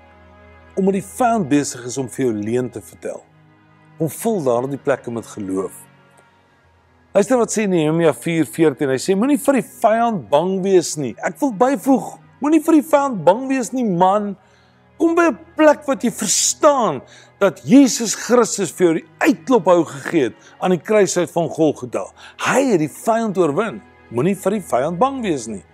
omdat 0.76 0.92
die 0.92 1.08
vyand 1.16 1.48
besig 1.48 1.84
is 1.84 1.98
om 1.98 2.08
vir 2.08 2.24
jou 2.24 2.34
leuen 2.34 2.70
te 2.70 2.80
vertel 2.80 3.20
om 4.00 4.08
vul 4.08 4.42
daardie 4.42 4.80
plekke 4.80 5.12
met 5.12 5.28
geloof. 5.36 5.76
Luister 7.12 7.40
wat 7.40 7.52
sê 7.52 7.66
Nehemia 7.66 8.12
4:14. 8.14 8.92
Hy 8.94 8.98
sê 9.02 9.16
moenie 9.18 9.38
vir 9.38 9.60
die 9.60 9.66
vyand 9.66 10.28
bang 10.30 10.60
wees 10.62 10.96
nie. 10.96 11.14
Ek 11.26 11.40
wil 11.40 11.52
byvoeg, 11.52 12.12
moenie 12.40 12.62
vir 12.62 12.78
die 12.78 12.86
vyand 12.86 13.24
bang 13.26 13.48
wees 13.50 13.72
nie, 13.74 13.84
man. 13.84 14.36
Kom 14.98 15.14
by 15.16 15.30
'n 15.30 15.38
plek 15.56 15.86
wat 15.88 16.04
jy 16.04 16.10
verstaan 16.10 17.02
dat 17.40 17.60
Jesus 17.64 18.14
Christus 18.14 18.70
vir 18.70 18.86
jou 18.86 18.94
die 18.94 19.08
uitklop 19.18 19.64
hou 19.64 19.84
gegee 19.84 20.24
het 20.28 20.34
aan 20.60 20.70
die 20.70 20.78
kruishout 20.78 21.30
van 21.30 21.48
Golgotha. 21.48 22.04
Hy 22.38 22.60
het 22.72 22.78
die 22.78 22.88
vyand 22.88 23.36
oorwin. 23.38 23.82
Moenie 24.10 24.36
vir 24.36 24.52
die 24.52 24.60
vyand 24.60 24.98
bang 24.98 25.22
wees 25.22 25.46
nie. 25.48 25.64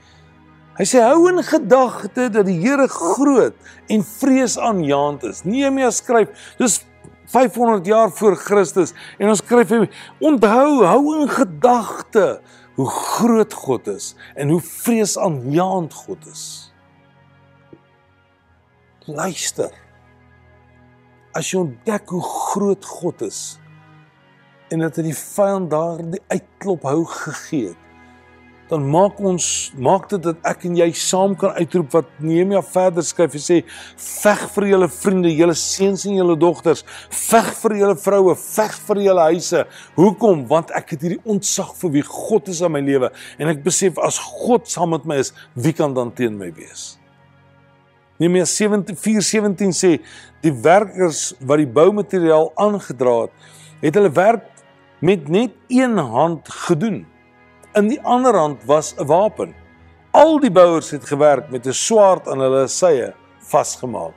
Hy 0.78 0.84
sê 0.84 1.00
hou 1.00 1.28
in 1.28 1.42
gedagte 1.42 2.28
dat 2.28 2.46
die 2.46 2.60
Here 2.60 2.88
groot 2.88 3.54
en 3.88 4.02
vreesaanjaend 4.02 5.24
is. 5.24 5.44
Nehemia 5.44 5.90
skryf, 5.90 6.28
dis 6.58 6.84
500 7.26 7.86
jaar 7.86 8.10
voor 8.10 8.36
Christus 8.36 8.92
en 9.18 9.30
ons 9.32 9.42
skryf 9.42 9.72
hy 9.74 9.86
onthou 10.24 10.84
hou 10.84 11.02
in 11.20 11.30
gedagte 11.30 12.26
hoe 12.76 12.88
groot 12.90 13.52
God 13.52 13.88
is 13.88 14.12
en 14.34 14.52
hoe 14.52 14.60
vreesaanjaend 14.60 15.94
God 15.94 16.26
is. 16.30 16.44
Luister. 19.06 19.70
As 21.36 21.52
jy 21.52 21.60
ontdek 21.60 22.10
hoe 22.10 22.22
groot 22.24 22.84
God 22.84 23.22
is 23.26 23.40
en 24.74 24.82
dat 24.82 24.98
hy 24.98 25.08
die 25.10 25.18
vyand 25.18 25.70
daar 25.70 26.00
die 26.02 26.22
uitklop 26.32 26.86
hou 26.88 27.02
gegee 27.06 27.70
het 27.70 27.85
dan 28.70 28.82
maak 28.90 29.20
ons 29.22 29.46
maak 29.78 30.08
dit 30.10 30.22
dat 30.24 30.40
ek 30.50 30.64
en 30.66 30.74
jy 30.80 30.88
saam 30.98 31.36
kan 31.38 31.54
uitroep 31.54 31.92
wat 31.94 32.08
Nehemia 32.18 32.62
verder 32.66 33.04
skryf 33.06 33.36
en 33.38 33.44
sê 33.44 33.60
veg 34.02 34.42
vir 34.56 34.66
julle 34.72 34.88
vriende, 34.90 35.30
julle 35.30 35.54
seuns 35.58 36.06
en 36.08 36.18
julle 36.18 36.36
dogters, 36.40 36.82
veg 37.28 37.52
vir 37.60 37.76
julle 37.82 37.96
vroue, 38.02 38.34
veg 38.42 38.76
vir 38.88 39.02
julle 39.06 39.28
huise. 39.30 39.64
Hoekom? 39.98 40.44
Want 40.50 40.74
ek 40.74 40.96
het 40.96 41.06
hierdie 41.06 41.22
ontzag 41.22 41.72
vir 41.78 41.94
wie 41.98 42.04
God 42.10 42.50
is 42.50 42.62
in 42.66 42.74
my 42.74 42.82
lewe 42.82 43.12
en 43.38 43.54
ek 43.54 43.62
besef 43.66 44.00
as 44.02 44.18
God 44.18 44.66
saam 44.70 44.96
met 44.96 45.06
my 45.06 45.20
is, 45.22 45.32
wie 45.54 45.74
kan 45.76 45.94
dan 45.94 46.10
teen 46.16 46.38
my 46.38 46.50
wees? 46.56 46.96
Nehemia 48.18 48.46
4:17 48.48 49.74
sê 49.76 49.96
die 50.42 50.54
werkers 50.64 51.34
wat 51.40 51.60
die 51.60 51.70
boumateriaal 51.70 52.50
aangedra 52.56 53.26
het, 53.26 53.34
het 53.82 53.98
hulle 53.98 54.10
werk 54.10 54.48
met 55.04 55.28
net 55.28 55.52
een 55.68 55.98
hand 56.00 56.48
gedoen 56.66 57.04
in 57.76 57.90
die 57.92 58.00
ander 58.02 58.34
hand 58.34 58.64
was 58.64 58.94
'n 58.96 59.06
wapen. 59.06 59.54
Al 60.10 60.40
die 60.40 60.50
bouers 60.50 60.90
het 60.90 61.04
gewerk 61.04 61.50
met 61.50 61.66
'n 61.66 61.72
swaard 61.72 62.28
aan 62.28 62.40
hulle 62.40 62.68
sye 62.68 63.14
vasgemaak. 63.40 64.14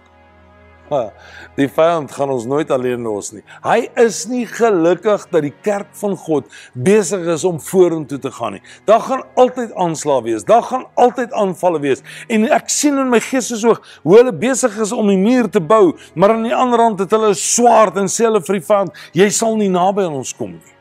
Die 1.55 1.67
vyand 1.67 2.11
gaan 2.11 2.29
ons 2.29 2.45
nooit 2.45 2.71
alleen 2.71 3.01
los 3.01 3.31
nie. 3.31 3.43
Hy 3.61 3.89
is 3.95 4.25
nie 4.25 4.45
gelukkig 4.45 5.29
dat 5.29 5.41
die 5.41 5.53
kerk 5.61 5.91
van 5.91 6.15
God 6.17 6.47
besig 6.73 7.27
is 7.27 7.43
om 7.43 7.59
vorentoe 7.59 8.19
te 8.19 8.31
gaan 8.31 8.51
nie. 8.53 8.61
Daar 8.85 9.01
gaan 9.01 9.23
altyd 9.35 9.73
aanslae 9.73 10.23
wees. 10.23 10.43
Daar 10.43 10.63
gaan 10.63 10.85
altyd 10.93 11.31
aanvalle 11.33 11.79
wees. 11.79 12.01
En 12.27 12.47
ek 12.51 12.69
sien 12.69 12.97
in 12.97 13.09
my 13.09 13.19
gees 13.19 13.51
so 13.61 13.75
hoe 14.03 14.17
hulle 14.17 14.33
besig 14.33 14.79
is 14.79 14.91
om 14.91 15.07
die 15.07 15.17
muur 15.17 15.49
te 15.49 15.61
bou, 15.61 15.93
maar 16.15 16.29
aan 16.29 16.43
die 16.43 16.55
ander 16.55 16.79
hand 16.79 16.99
het 16.99 17.11
hulle 17.11 17.29
'n 17.29 17.35
swaard 17.35 17.97
en 17.97 18.07
sê 18.07 18.25
hulle 18.25 18.41
vir 18.41 18.59
die 18.59 18.65
vyand, 18.65 18.91
jy 19.13 19.29
sal 19.29 19.55
nie 19.57 19.69
naby 19.69 20.01
aan 20.03 20.13
ons 20.13 20.33
kom 20.33 20.51
nie. 20.51 20.78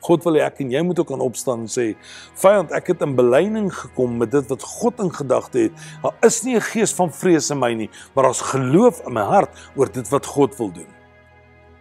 God 0.00 0.24
wil 0.24 0.38
hê 0.38 0.44
ek 0.46 0.62
en 0.64 0.72
jy 0.72 0.80
moet 0.86 1.00
ook 1.02 1.12
aan 1.12 1.24
opstaan 1.24 1.66
en 1.66 1.70
sê, 1.70 1.92
vyand, 2.40 2.72
ek 2.76 2.92
het 2.94 3.04
in 3.04 3.16
belyning 3.18 3.68
gekom 3.74 4.16
met 4.20 4.32
dit 4.32 4.46
wat 4.52 4.64
God 4.80 5.02
in 5.04 5.12
gedagte 5.12 5.66
het. 5.66 5.84
Daar 6.02 6.16
is 6.26 6.42
nie 6.44 6.56
'n 6.56 6.68
gees 6.72 6.92
van 6.92 7.12
vrees 7.12 7.50
in 7.50 7.58
my 7.58 7.72
nie, 7.74 7.90
maar 8.14 8.24
daar's 8.24 8.40
geloof 8.40 9.06
in 9.06 9.12
my 9.12 9.22
hart 9.22 9.50
oor 9.76 9.92
dit 9.92 10.08
wat 10.08 10.26
God 10.26 10.56
wil 10.58 10.72
doen. 10.72 10.88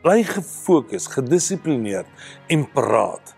Bly 0.03 0.23
gefokus, 0.23 1.07
gedissiplineerd 1.07 2.07
en 2.47 2.71
paraat. 2.71 3.35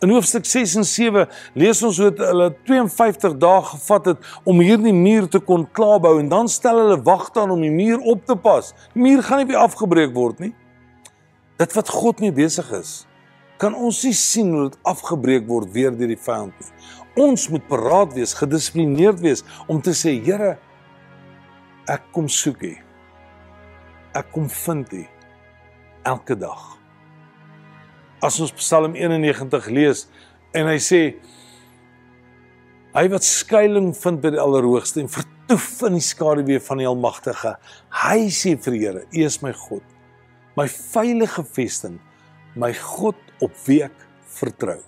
In 0.00 0.10
hoofstuk 0.10 0.44
6 0.44 0.74
en 0.74 0.84
7 0.84 1.28
lees 1.54 1.82
ons 1.82 1.96
hoe 1.98 2.12
hulle 2.16 2.54
52 2.64 3.38
dae 3.38 3.62
gevat 3.62 4.04
het 4.06 4.18
om 4.44 4.60
hierdie 4.60 4.92
muur 4.92 5.28
te 5.28 5.38
kon 5.38 5.66
klaarbou 5.72 6.18
en 6.20 6.28
dan 6.28 6.48
stel 6.48 6.78
hulle 6.78 7.02
wagte 7.02 7.40
aan 7.40 7.50
om 7.50 7.60
die 7.60 7.70
muur 7.70 7.98
op 7.98 8.26
te 8.26 8.36
pas. 8.36 8.74
Die 8.92 9.02
muur 9.02 9.22
gaan 9.22 9.38
nie 9.38 9.46
weer 9.46 9.62
afgebreek 9.62 10.14
word 10.14 10.38
nie. 10.38 10.54
Dit 11.56 11.72
wat 11.72 11.88
God 11.88 12.20
mee 12.20 12.32
besig 12.32 12.70
is 12.72 13.06
kan 13.60 13.74
ons 13.74 14.02
nie 14.04 14.14
sien 14.16 14.52
hoe 14.52 14.68
dit 14.68 14.78
afgebreek 14.88 15.46
word 15.48 15.72
weer 15.74 15.94
deur 15.96 16.12
die 16.12 16.20
vyand 16.20 16.56
nie. 16.60 16.72
Ons 17.26 17.46
moet 17.48 17.64
paraat 17.68 18.12
wees, 18.12 18.34
gedissiplineerd 18.36 19.22
wees 19.24 19.44
om 19.72 19.80
te 19.80 19.94
sê, 19.96 20.12
Here, 20.20 20.56
ek 21.88 22.10
kom 22.12 22.28
soek 22.28 22.64
U. 22.66 22.72
Ek 24.16 24.28
kom 24.34 24.50
vind 24.52 24.92
U 24.92 25.04
elke 26.06 26.36
dag. 26.38 26.60
As 28.24 28.38
ons 28.40 28.52
Psalm 28.60 28.96
91 28.96 29.70
lees 29.72 30.06
en 30.56 30.68
hy 30.70 30.76
sê 30.82 31.00
hy 32.96 33.04
wat 33.12 33.26
skuilings 33.26 33.98
vind 34.00 34.22
by 34.22 34.32
die 34.32 34.40
Allerhoogste 34.40 35.02
en 35.02 35.10
vertoef 35.12 35.82
in 35.88 35.98
die 35.98 36.04
skaduwee 36.04 36.62
van 36.64 36.80
die 36.80 36.88
Almagtige, 36.88 37.56
hy 38.04 38.28
sê 38.32 38.54
vir 38.56 38.76
die 38.76 38.84
Here, 38.84 39.04
U 39.04 39.26
is 39.26 39.40
my 39.44 39.52
God, 39.66 39.84
my 40.56 40.64
veilige 40.68 41.44
vesting, 41.56 41.98
my 42.56 42.72
God 42.72 43.18
op 43.44 43.52
wie 43.66 43.82
ek 43.84 43.96
vertrou. 44.36 44.78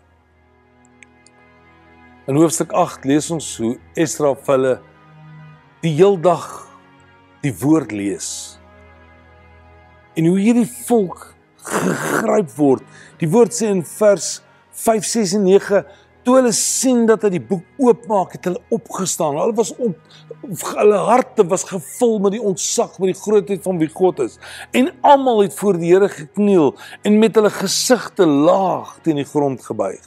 In 2.28 2.36
hoofstuk 2.36 2.72
8 2.76 3.06
lees 3.08 3.30
ons 3.32 3.46
hoe 3.60 3.76
Esdra 3.96 4.34
vir 4.36 4.54
hulle 4.54 4.74
die 5.84 5.94
heeldag 5.96 6.46
die 7.44 7.54
woord 7.60 7.92
lees. 7.94 8.30
En 10.18 10.26
hoe 10.28 10.38
hierdie 10.40 10.68
volk 10.88 11.30
gegryp 11.68 12.50
word. 12.56 12.84
Die 13.20 13.28
woord 13.30 13.54
sê 13.54 13.70
in 13.72 13.84
vers 13.86 14.38
5, 14.72 15.04
6 15.04 15.36
en 15.38 15.46
9 15.48 15.82
toe 16.28 16.36
hulle 16.36 16.52
sien 16.52 17.06
dat 17.08 17.22
hy 17.24 17.30
die 17.38 17.44
boek 17.50 17.64
oopmaak, 17.80 18.34
het 18.36 18.50
hulle 18.50 18.60
opgestaan. 18.74 19.38
Hulle 19.40 19.56
was 19.56 19.72
op 19.80 19.96
hulle 20.48 20.98
harte 21.02 21.44
was 21.48 21.64
gevul 21.66 22.18
met 22.22 22.36
die 22.36 22.42
ontzag 22.44 22.98
met 23.00 23.10
die 23.10 23.20
grootheid 23.20 23.64
van 23.64 23.80
wie 23.80 23.88
God 23.90 24.20
is. 24.22 24.36
En 24.76 24.90
almal 25.08 25.46
het 25.46 25.56
voor 25.56 25.80
die 25.80 25.90
Here 25.90 26.10
gekniel 26.12 26.74
en 27.08 27.18
met 27.18 27.34
hulle 27.36 27.50
gesigte 27.50 28.28
laag 28.28 28.98
teen 29.02 29.18
die 29.22 29.26
grond 29.28 29.64
gebuig. 29.64 30.04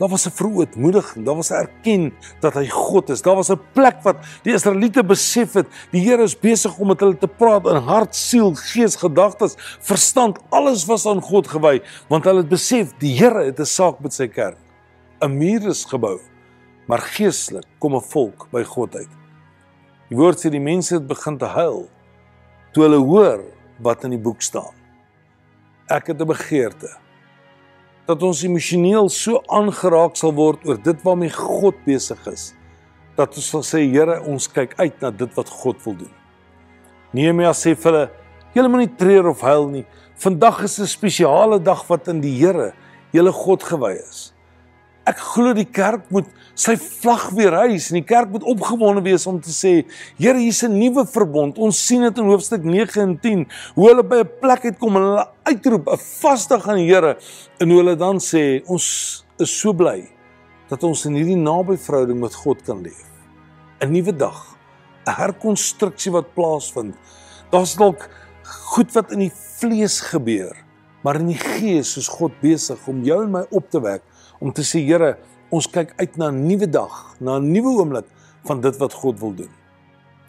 Daar 0.00 0.08
was 0.08 0.26
'n 0.26 0.34
verootmoediging, 0.40 1.24
daar 1.24 1.36
was 1.36 1.50
'n 1.50 1.60
erken 1.62 2.12
dat 2.40 2.54
hy 2.54 2.66
God 2.66 3.10
is. 3.10 3.22
Daar 3.22 3.36
was 3.36 3.50
'n 3.50 3.60
plek 3.72 4.02
wat 4.02 4.16
die 4.42 4.54
Israeliete 4.54 5.04
besef 5.04 5.52
het, 5.52 5.66
die 5.92 6.02
Here 6.02 6.22
is 6.22 6.38
besig 6.38 6.78
om 6.78 6.88
met 6.88 7.00
hulle 7.00 7.18
te 7.18 7.28
praat 7.28 7.66
in 7.66 7.76
hart, 7.76 8.14
siel, 8.14 8.54
gees, 8.54 8.96
gedagtes, 8.96 9.54
verstand, 9.80 10.38
alles 10.50 10.84
was 10.84 11.06
aan 11.06 11.20
God 11.20 11.46
gewy, 11.46 11.82
want 12.08 12.24
hulle 12.24 12.40
het 12.40 12.48
besef 12.48 12.92
die 12.98 13.18
Here 13.18 13.44
het 13.44 13.60
'n 13.60 13.64
saak 13.66 14.00
met 14.00 14.12
sy 14.12 14.26
kerk. 14.28 14.63
'n 15.22 15.38
Muur 15.38 15.68
is 15.68 15.84
gebou, 15.84 16.20
maar 16.86 16.98
geestelik 16.98 17.66
kom 17.78 17.94
'n 17.94 18.00
volk 18.00 18.48
by 18.50 18.64
God 18.64 18.96
uit. 18.96 19.12
Die 20.08 20.16
woord 20.16 20.38
sê 20.38 20.50
die 20.50 20.60
mense 20.60 20.94
het 20.94 21.06
begin 21.06 21.38
te 21.38 21.46
huil 21.46 21.88
toe 22.72 22.82
hulle 22.82 22.98
hoor 22.98 23.44
wat 23.80 24.04
in 24.04 24.10
die 24.10 24.20
boek 24.20 24.42
staan. 24.42 24.74
Ek 25.88 26.06
het 26.06 26.20
'n 26.20 26.26
begeerte 26.26 26.90
dat 28.06 28.22
ons 28.22 28.42
emosioneel 28.42 29.08
so 29.08 29.40
aangeraak 29.46 30.16
sal 30.16 30.34
word 30.34 30.66
oor 30.66 30.82
dit 30.82 31.02
waarmee 31.02 31.30
God 31.30 31.74
besig 31.86 32.26
is 32.26 32.54
dat 33.16 33.36
ons 33.36 33.48
sal 33.48 33.62
sê 33.62 33.84
Here 33.90 34.20
ons 34.26 34.48
kyk 34.50 34.74
uit 34.76 35.00
na 35.00 35.10
dit 35.10 35.34
wat 35.34 35.48
God 35.48 35.78
wil 35.84 35.96
doen. 35.96 36.14
Nehemia 37.14 37.52
sê 37.54 37.74
vir 37.74 37.92
hulle 37.92 38.10
julle 38.54 38.68
moenie 38.68 38.96
treur 38.98 39.28
of 39.30 39.40
huil 39.40 39.68
nie. 39.68 39.86
Vandag 40.18 40.62
is 40.64 40.80
'n 40.80 40.86
spesiale 40.86 41.58
dag 41.62 41.86
wat 41.88 42.08
in 42.08 42.20
die 42.20 42.34
Here, 42.38 42.74
julle 43.12 43.32
God 43.32 43.62
gewy 43.62 43.94
is. 44.10 44.33
Ek 45.04 45.18
glo 45.20 45.52
die 45.52 45.68
kerk 45.68 46.06
moet 46.14 46.28
sy 46.56 46.78
vlag 46.80 47.26
weer 47.36 47.52
hys 47.58 47.90
en 47.90 47.98
die 47.98 48.06
kerk 48.08 48.30
moet 48.32 48.46
opgewonde 48.48 49.02
wees 49.04 49.26
om 49.28 49.36
te 49.42 49.52
sê 49.52 49.72
Here 50.16 50.38
hier's 50.38 50.62
'n 50.64 50.72
nuwe 50.72 51.04
verbond. 51.04 51.58
Ons 51.58 51.76
sien 51.86 52.00
dit 52.00 52.18
in 52.18 52.24
hoofstuk 52.24 52.64
9 52.64 53.02
en 53.02 53.18
10 53.20 53.46
hoe 53.74 53.88
hulle 53.88 54.02
by 54.02 54.22
'n 54.22 54.30
plek 54.40 54.64
uitkom 54.64 54.96
en 54.96 55.02
hulle 55.02 55.26
uitroep 55.44 55.88
'n 55.88 55.98
vasdag 55.98 56.68
aan 56.68 56.76
die 56.76 56.88
Here 56.88 57.18
en 57.60 57.68
hoe 57.68 57.78
hulle 57.82 57.96
dan 57.96 58.16
sê 58.16 58.62
ons 58.66 59.24
is 59.38 59.60
so 59.60 59.74
bly 59.74 60.08
dat 60.70 60.82
ons 60.82 61.04
in 61.04 61.14
hierdie 61.14 61.36
naby 61.36 61.76
verhouding 61.76 62.20
met 62.20 62.34
God 62.34 62.62
kan 62.64 62.80
leef. 62.82 63.04
'n 63.80 63.92
Nuwe 63.92 64.16
dag, 64.16 64.56
'n 65.06 65.10
herkonstruksie 65.20 66.12
wat 66.12 66.34
plaasvind. 66.34 66.94
Daar's 67.50 67.76
dalk 67.76 68.08
goed 68.72 68.90
wat 68.94 69.12
in 69.12 69.18
die 69.18 69.32
vlees 69.60 70.00
gebeur, 70.00 70.56
maar 71.02 71.16
in 71.16 71.26
die 71.26 71.38
gees 71.38 71.96
is 71.96 72.08
God 72.08 72.32
besig 72.40 72.88
om 72.88 73.02
jou 73.02 73.22
en 73.22 73.30
my 73.30 73.44
op 73.50 73.70
te 73.70 73.80
wek 73.80 74.02
om 74.40 74.52
te 74.52 74.62
sê 74.62 74.82
Here, 74.84 75.16
ons 75.50 75.66
kyk 75.70 75.94
uit 75.96 76.16
na 76.16 76.30
'n 76.30 76.46
nuwe 76.46 76.66
dag, 76.66 77.16
na 77.20 77.38
'n 77.38 77.52
nuwe 77.52 77.78
oomblik 77.78 78.06
van 78.44 78.60
dit 78.60 78.76
wat 78.76 78.92
God 78.92 79.20
wil 79.20 79.34
doen. 79.34 79.50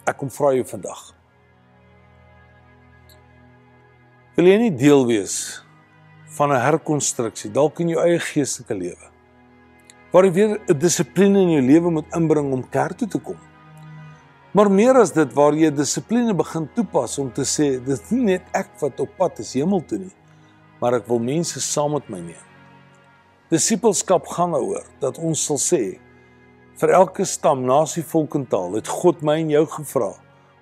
Ek 0.06 0.16
kom 0.16 0.30
vra 0.30 0.52
jou 0.54 0.64
vandag. 0.64 1.14
Wil 4.36 4.46
jy 4.46 4.58
nie 4.58 4.76
deel 4.76 5.06
wees 5.06 5.62
van 6.36 6.52
'n 6.52 6.60
herkonstruksie 6.60 7.50
dalk 7.50 7.80
in 7.80 7.88
jou 7.88 8.00
eie 8.00 8.18
geestelike 8.18 8.74
lewe? 8.74 9.06
Waar 10.12 10.24
jy 10.24 10.32
weer 10.32 10.60
'n 10.68 10.78
dissipline 10.78 11.40
in 11.40 11.50
jou 11.50 11.62
lewe 11.62 11.90
moet 11.90 12.14
inbring 12.14 12.52
om 12.52 12.68
kerk 12.68 12.98
toe 12.98 13.08
te 13.08 13.18
kom. 13.18 13.36
Maar 14.52 14.70
meer 14.70 14.96
as 14.96 15.12
dit 15.12 15.32
waar 15.32 15.52
jy 15.52 15.70
dissipline 15.70 16.34
begin 16.34 16.68
toepas 16.74 17.18
om 17.18 17.32
te 17.32 17.42
sê 17.44 17.84
dis 17.84 18.10
nie 18.10 18.24
net 18.24 18.42
ek 18.52 18.70
wat 18.80 19.00
op 19.00 19.10
pad 19.16 19.38
is 19.38 19.52
hemel 19.52 19.82
toe 19.84 19.98
nie, 19.98 20.14
maar 20.80 20.94
ek 20.94 21.08
wil 21.08 21.18
mense 21.18 21.60
saam 21.60 21.92
met 21.92 22.08
my 22.08 22.20
neem. 22.20 22.46
Disipelskap 23.46 24.26
gaan 24.26 24.56
daaroor 24.56 24.82
dat 24.98 25.20
ons 25.22 25.38
sal 25.46 25.60
sê 25.62 25.82
vir 26.80 26.92
elke 26.98 27.22
stam, 27.24 27.60
nasie, 27.62 28.02
volk 28.02 28.34
en 28.34 28.46
taal 28.50 28.74
het 28.74 28.90
God 28.90 29.22
my 29.22 29.36
en 29.38 29.52
jou 29.52 29.62
gevra 29.76 30.08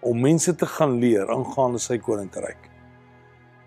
om 0.04 0.20
mense 0.20 0.52
te 0.52 0.68
gaan 0.68 0.98
leer 1.00 1.32
aangaande 1.32 1.80
sy 1.80 1.96
koninkryk. 1.96 2.68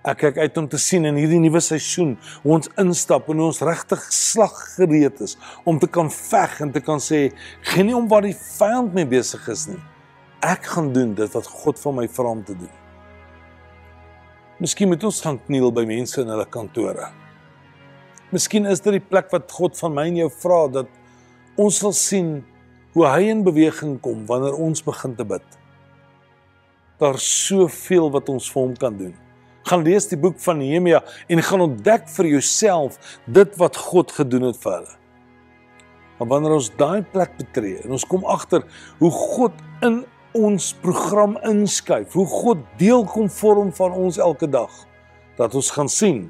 Ek 0.06 0.22
kyk 0.22 0.38
uit 0.38 0.62
om 0.62 0.70
te 0.70 0.78
sien 0.78 1.10
in 1.10 1.18
hierdie 1.18 1.42
nuwe 1.42 1.64
seisoen 1.66 2.14
hoe 2.46 2.54
ons 2.60 2.70
instap 2.78 3.34
en 3.34 3.42
hoe 3.42 3.50
ons 3.50 3.64
regtig 3.66 4.06
slaggereed 4.14 5.26
is 5.26 5.34
om 5.66 5.82
te 5.82 5.90
kan 5.90 6.14
veg 6.14 6.62
en 6.62 6.78
te 6.78 6.86
kan 6.86 7.02
sê 7.02 7.32
geen 7.74 7.90
nie 7.90 7.98
om 7.98 8.06
wat 8.14 8.30
die 8.30 8.38
vyand 8.38 8.94
mee 8.94 9.10
besig 9.18 9.50
is 9.50 9.66
nie. 9.74 9.82
Ek 10.46 10.76
gaan 10.78 10.94
doen 10.94 11.18
dit 11.18 11.34
wat 11.34 11.56
God 11.66 11.82
van 11.82 12.04
my 12.04 12.06
vra 12.06 12.38
om 12.38 12.46
te 12.46 12.54
doen. 12.54 12.76
Miskien 14.62 14.94
moet 14.94 15.10
ons 15.10 15.26
gaan 15.26 15.42
kniel 15.50 15.74
by 15.74 15.90
mense 15.90 16.22
in 16.22 16.30
hulle 16.30 16.46
kantore. 16.54 17.10
Miskien 18.32 18.66
is 18.68 18.82
dit 18.84 18.98
die 18.98 19.04
plek 19.04 19.30
wat 19.32 19.52
God 19.56 19.78
van 19.80 19.94
my 19.96 20.04
en 20.10 20.18
jou 20.20 20.28
vra 20.42 20.66
dat 20.82 20.90
ons 21.56 21.78
sal 21.80 21.94
sien 21.96 22.32
hoe 22.92 23.06
hy 23.08 23.30
in 23.32 23.46
beweging 23.46 23.96
kom 24.04 24.26
wanneer 24.28 24.58
ons 24.60 24.84
begin 24.84 25.14
te 25.16 25.24
bid. 25.28 25.46
Daar's 27.00 27.24
soveel 27.48 28.12
wat 28.12 28.28
ons 28.34 28.50
vir 28.52 28.62
hom 28.62 28.76
kan 28.76 28.98
doen. 29.00 29.14
Gaan 29.68 29.86
lees 29.86 30.10
die 30.12 30.20
boek 30.20 30.40
van 30.44 30.60
Nehemia 30.60 31.00
en 31.32 31.44
gaan 31.44 31.64
ontdek 31.70 32.08
vir 32.18 32.32
jouself 32.34 33.00
dit 33.32 33.56
wat 33.62 33.80
God 33.80 34.12
gedoen 34.12 34.50
het 34.50 34.60
vir 34.60 34.76
hulle. 34.76 34.96
Maar 36.18 36.32
wanneer 36.34 36.58
ons 36.58 36.72
daai 36.80 37.04
plek 37.14 37.36
betree 37.40 37.80
en 37.86 37.96
ons 37.96 38.08
kom 38.12 38.28
agter 38.28 38.66
hoe 39.00 39.12
God 39.14 39.56
in 39.88 40.02
ons 40.38 40.72
program 40.84 41.38
inskuif, 41.48 42.12
hoe 42.12 42.28
God 42.28 42.64
deel 42.82 43.06
kom 43.08 43.30
vorm 43.32 43.72
van 43.78 43.96
ons 43.96 44.20
elke 44.20 44.50
dag, 44.52 44.74
dat 45.40 45.56
ons 45.56 45.72
gaan 45.72 45.90
sien 45.90 46.26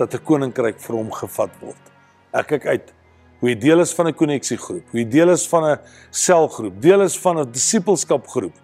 dat 0.00 0.14
'n 0.14 0.24
koninkryk 0.24 0.80
vir 0.80 0.96
hom 0.96 1.12
gevat 1.12 1.52
word. 1.60 1.84
Ek 2.32 2.46
kyk 2.46 2.66
uit 2.66 2.92
hoe 3.40 3.48
jy 3.50 3.58
deel 3.58 3.80
is 3.80 3.92
van 3.94 4.08
'n 4.08 4.14
koneksiegroep, 4.14 4.84
hoe 4.90 5.00
jy 5.00 5.08
deel 5.08 5.30
is 5.30 5.46
van 5.48 5.64
'n 5.64 5.78
selgroep, 6.10 6.80
deel 6.80 7.02
is 7.02 7.18
van 7.18 7.38
'n 7.38 7.52
disippelskapgroep 7.52 8.56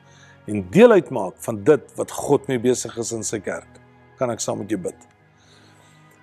en 0.46 0.70
deel 0.70 0.92
uitmaak 0.92 1.35
van 1.38 1.64
dit 1.64 1.83
wat 1.96 2.11
God 2.11 2.49
mee 2.49 2.59
besig 2.59 2.96
is 2.96 3.12
in 3.12 3.22
sy 3.22 3.40
kerk. 3.40 3.68
Kan 4.18 4.31
ek 4.31 4.40
saam 4.40 4.59
met 4.59 4.70
jou 4.70 4.81
bid? 4.81 4.96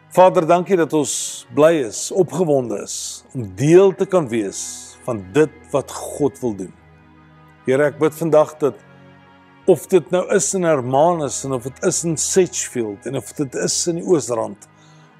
Vader, 0.10 0.46
dankie 0.48 0.78
dat 0.78 0.94
ons 0.94 1.46
bly 1.54 1.74
is, 1.88 2.12
opgewonde 2.12 2.84
is 2.84 3.24
om 3.34 3.56
deel 3.56 3.96
te 3.96 4.06
kan 4.06 4.28
wees 4.30 4.96
van 5.06 5.26
dit 5.34 5.50
wat 5.72 5.92
God 5.92 6.40
wil 6.40 6.56
doen. 6.56 6.74
Here, 7.66 7.86
ek 7.86 8.00
bid 8.00 8.14
vandag 8.14 8.58
dat 8.60 8.76
of 9.66 9.88
dit 9.88 10.12
nou 10.12 10.28
is 10.36 10.54
in 10.54 10.64
Hermanus 10.64 11.44
en 11.46 11.54
of 11.54 11.64
dit 11.64 11.84
is 11.84 12.04
in 12.04 12.18
Sedgefield 12.18 13.06
en 13.06 13.16
of 13.16 13.34
dit 13.34 13.56
is 13.56 13.88
in 13.88 13.96
die 13.96 14.06
Oosrand 14.06 14.68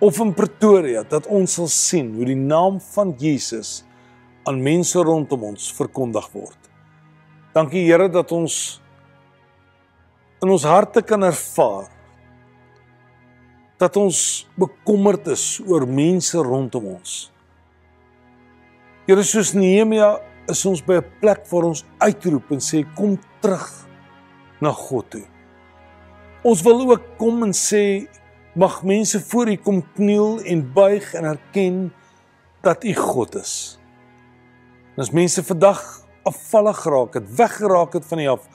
of 0.04 0.20
in 0.20 0.34
Pretoria 0.36 1.06
dat 1.08 1.30
ons 1.32 1.54
sal 1.56 1.70
sien 1.72 2.10
hoe 2.18 2.28
die 2.28 2.40
naam 2.40 2.80
van 2.92 3.14
Jesus 3.20 3.84
aan 4.44 4.60
mense 4.60 5.00
rondom 5.00 5.46
ons 5.54 5.70
verkondig 5.78 6.26
word. 6.34 6.60
Dankie 7.56 7.86
Here 7.88 8.10
dat 8.12 8.32
ons 8.36 8.82
in 10.44 10.52
ons 10.52 10.66
harte 10.68 11.06
kan 11.08 11.24
ervaar 11.24 11.88
dat 13.80 13.96
ons 14.00 14.18
bekommerd 14.60 15.30
is 15.32 15.46
oor 15.64 15.86
mense 15.88 16.40
rondom 16.40 16.90
ons. 16.98 17.14
Here 19.08 19.24
soos 19.24 19.54
Nehemia 19.56 20.18
is 20.52 20.66
ons 20.68 20.84
by 20.84 21.00
'n 21.00 21.12
plek 21.22 21.48
waar 21.48 21.70
ons 21.72 21.86
uitroep 22.00 22.52
en 22.52 22.60
sê 22.60 22.84
kom 22.96 23.16
terug 23.42 23.72
na 24.60 24.72
God 24.72 25.10
toe. 25.10 25.26
Ons 26.44 26.62
wil 26.62 26.92
ook 26.92 27.18
kom 27.18 27.44
en 27.44 27.54
sê 27.56 28.08
mag 28.54 28.84
mense 28.84 29.20
voor 29.20 29.50
U 29.50 29.56
kom 29.58 29.82
kniel 29.94 30.42
en 30.42 30.74
buig 30.74 31.14
en 31.14 31.24
erken 31.24 31.94
dat 32.62 32.84
U 32.84 32.94
God 32.94 33.36
is. 33.36 33.80
En 34.96 35.02
as 35.02 35.12
mense 35.12 35.44
vandag 35.44 35.82
afvallig 36.24 36.78
geraak 36.86 37.14
het, 37.14 37.36
weggeraak 37.36 37.94
het 37.94 38.06
van 38.06 38.20
U 38.20 38.28
af, 38.28 38.46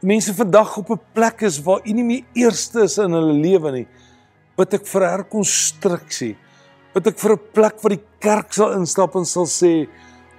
mense 0.00 0.34
vandag 0.34 0.76
op 0.76 0.90
'n 0.90 1.00
plek 1.12 1.40
is 1.40 1.62
waar 1.62 1.80
U 1.84 1.92
nie 1.92 2.04
meer 2.04 2.24
eerste 2.32 2.82
is 2.82 2.98
in 2.98 3.12
hulle 3.12 3.32
lewe 3.32 3.70
nie, 3.72 3.86
bid 4.56 4.74
ek 4.74 4.86
vir 4.86 5.08
herkonstruksie. 5.08 6.36
Bid 6.94 7.06
ek 7.06 7.18
vir 7.18 7.32
'n 7.32 7.40
plek 7.52 7.80
waar 7.82 7.94
die 7.96 8.04
kerk 8.18 8.52
sal 8.52 8.72
instap 8.72 9.14
en 9.14 9.24
sal 9.24 9.46
sê 9.46 9.88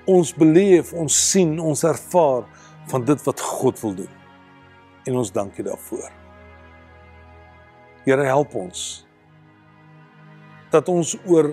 ons 0.06 0.34
beleef, 0.34 0.94
ons 0.94 1.32
sien, 1.32 1.60
ons 1.60 1.84
ervaar 1.84 2.44
van 2.88 3.06
dit 3.06 3.24
wat 3.24 3.40
God 3.40 3.82
wil 3.82 3.96
doen. 3.96 4.14
En 5.06 5.16
ons 5.16 5.32
dankie 5.32 5.64
daarvoor. 5.64 6.27
Here 8.08 8.24
help 8.24 8.54
ons 8.56 9.04
dat 10.72 10.88
ons 10.88 11.10
oor 11.28 11.52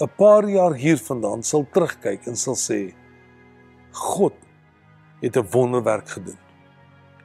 'n 0.00 0.08
paar 0.16 0.48
jaar 0.48 0.72
hiervandaan 0.72 1.42
sal 1.42 1.66
terugkyk 1.72 2.26
en 2.26 2.36
sal 2.36 2.56
sê 2.56 2.94
God 3.92 4.32
het 5.20 5.36
'n 5.36 5.50
wonderwerk 5.52 6.08
gedoen. 6.08 6.38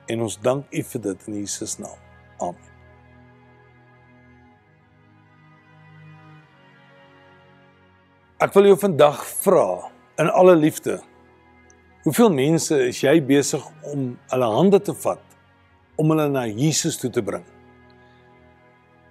En 0.07 0.21
ons 0.21 0.37
dank 0.41 0.65
U 0.71 0.83
vir 0.83 1.01
dit 1.01 1.27
in 1.27 1.33
Jesus 1.33 1.77
naam. 1.79 1.99
Amen. 2.39 2.71
Ek 8.39 8.53
wil 8.53 8.65
jou 8.65 8.77
vandag 8.77 9.25
vra 9.25 9.91
in 10.17 10.29
alle 10.29 10.55
liefde. 10.55 11.01
Hoeveel 12.03 12.29
mense 12.29 12.87
is 12.87 13.01
jy 13.01 13.21
besig 13.25 13.63
om 13.83 14.19
hulle 14.27 14.45
hande 14.45 14.81
te 14.81 14.93
vat 14.93 15.23
om 15.95 16.09
hulle 16.09 16.27
na 16.29 16.45
Jesus 16.45 16.97
toe 16.97 17.09
te 17.09 17.23
bring? 17.23 17.54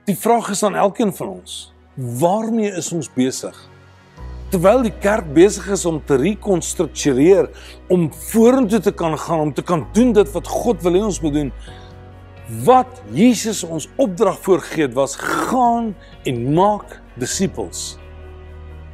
Die 0.05 0.17
vraag 0.21 0.51
is 0.53 0.61
aan 0.62 0.75
elkeen 0.77 1.14
van 1.17 1.29
ons: 1.29 1.73
waarmee 1.95 2.69
is 2.77 2.90
ons 2.93 3.07
besig? 3.14 3.57
Terwyl 4.53 4.83
die 4.85 4.93
kerk 5.01 5.31
besig 5.33 5.71
is 5.73 5.87
om 5.88 6.03
te 6.05 6.19
rekonstruktureer, 6.21 7.49
om 7.88 8.11
vorentoe 8.12 8.83
te 8.85 8.93
kan 8.93 9.17
gaan, 9.19 9.40
om 9.47 9.53
te 9.57 9.64
kan 9.64 9.87
doen 9.97 10.12
dit 10.12 10.33
wat 10.35 10.51
God 10.51 10.85
wil 10.85 10.99
hê 10.99 11.01
ons 11.07 11.21
moet 11.25 11.38
doen, 11.38 11.53
wat 12.67 13.01
Jesus 13.17 13.62
ons 13.64 13.88
opdrag 13.97 14.37
voorgegee 14.45 14.90
het 14.90 14.99
was: 14.99 15.17
gaan 15.17 15.95
en 16.29 16.45
maak 16.53 17.01
disippels. 17.17 17.97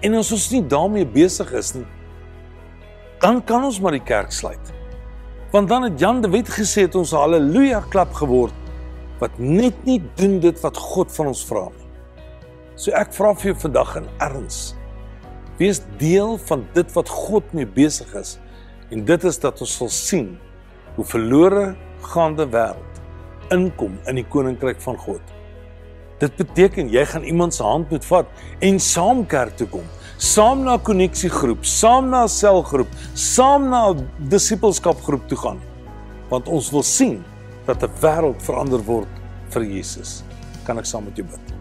En 0.07 0.15
as 0.15 0.31
ons 0.33 0.47
nie 0.55 0.63
daarmee 0.63 1.11
besig 1.19 1.51
is 1.59 1.75
nie, 1.75 1.89
dan 3.19 3.43
kan 3.43 3.67
ons 3.67 3.83
maar 3.83 3.99
die 3.99 4.07
kerk 4.15 4.31
sluit. 4.31 4.73
Want 5.51 5.69
dan 5.69 5.91
het 5.91 5.99
Jan 5.99 6.23
de 6.23 6.31
Wet 6.31 6.55
gesê 6.55 6.87
het 6.87 6.95
ons 6.95 7.19
haleluja 7.19 7.83
klap 7.91 8.15
geword 8.15 8.60
wat 9.21 9.39
net 9.39 9.77
nie 9.87 10.01
doen 10.19 10.39
dit 10.41 10.61
wat 10.65 10.79
God 10.81 11.13
van 11.15 11.31
ons 11.33 11.45
vra 11.49 11.67
nie. 11.69 11.89
So 12.81 12.95
ek 12.97 13.13
vra 13.13 13.35
vir 13.37 13.53
jou 13.53 13.57
vandag 13.67 13.97
in 14.01 14.09
erns. 14.25 14.61
Wees 15.61 15.83
deel 16.01 16.39
van 16.49 16.65
dit 16.75 16.95
wat 16.97 17.13
God 17.13 17.53
mee 17.57 17.69
besig 17.69 18.15
is 18.17 18.39
en 18.91 19.05
dit 19.07 19.25
is 19.29 19.39
dat 19.39 19.61
ons 19.61 19.77
sal 19.83 19.93
sien 19.93 20.33
hoe 20.97 21.05
verlore 21.07 21.75
gaande 22.11 22.49
wêreld 22.51 23.03
inkom 23.55 23.99
in 24.09 24.19
die 24.19 24.27
koninkryk 24.27 24.81
van 24.83 24.97
God. 24.99 25.23
Dit 26.21 26.37
beteken 26.37 26.91
jy 26.93 27.05
gaan 27.13 27.25
iemand 27.25 27.55
se 27.55 27.65
hand 27.65 27.93
moet 27.93 28.05
vat 28.09 28.45
en 28.65 28.81
saam 28.81 29.25
kerk 29.29 29.57
toe 29.61 29.69
kom 29.71 29.89
saam 30.21 30.65
na 30.65 30.75
'n 30.75 30.83
koneksiegroep, 30.83 31.65
saam 31.65 32.11
na 32.11 32.25
'n 32.25 32.29
selgroep, 32.29 32.89
saam 33.15 33.71
na 33.71 33.91
'n 33.91 34.09
disippelskapgroep 34.29 35.29
toe 35.29 35.39
gaan. 35.39 35.61
Want 36.29 36.49
ons 36.49 36.71
wil 36.71 36.83
sien 36.83 37.25
dat 37.71 37.83
'n 37.89 38.01
wêreld 38.01 38.43
verander 38.43 38.83
word 38.85 39.09
vir 39.51 39.63
Jesus. 39.63 40.23
Kan 40.65 40.79
ek 40.79 40.85
saam 40.85 41.05
met 41.05 41.17
jou 41.17 41.27
bid? 41.27 41.55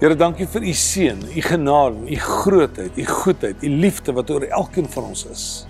Here, 0.00 0.14
dankie 0.16 0.46
vir 0.46 0.62
u 0.62 0.72
seën, 0.72 1.18
u 1.36 1.40
genade, 1.40 2.10
u 2.10 2.16
grootheid, 2.16 2.96
u 2.98 3.04
goedheid, 3.04 3.62
u 3.62 3.68
liefde 3.68 4.12
wat 4.12 4.30
oor 4.30 4.42
elkeen 4.42 4.88
van 4.88 5.04
ons 5.04 5.26
is. 5.26 5.66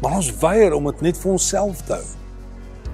Maar 0.00 0.16
ons 0.18 0.32
weier 0.40 0.74
om 0.74 0.84
dit 0.84 1.00
net 1.00 1.18
vir 1.18 1.30
onsself 1.30 1.82
te 1.86 1.92
hou. 1.92 2.08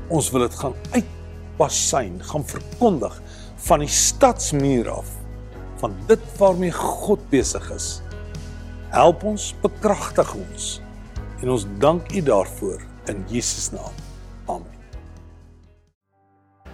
Ons 0.08 0.30
wil 0.30 0.40
dit 0.40 0.54
gaan 0.54 0.74
uitpasyn, 0.92 2.20
gaan 2.22 2.44
verkondig 2.44 3.22
van 3.56 3.80
die 3.80 3.88
stadsmuur 3.88 4.90
af 4.90 5.08
van 5.78 5.94
dit 6.06 6.20
waarmee 6.38 6.72
God 6.72 7.22
besig 7.30 7.70
is. 7.70 8.02
Help 8.90 9.24
ons, 9.24 9.54
bekragtig 9.62 10.34
ons. 10.34 10.68
En 11.42 11.54
ons 11.54 11.66
dank 11.78 12.12
U 12.12 12.22
daarvoor 12.22 12.82
in 13.06 13.24
Jesus 13.30 13.70
naam. 13.70 14.07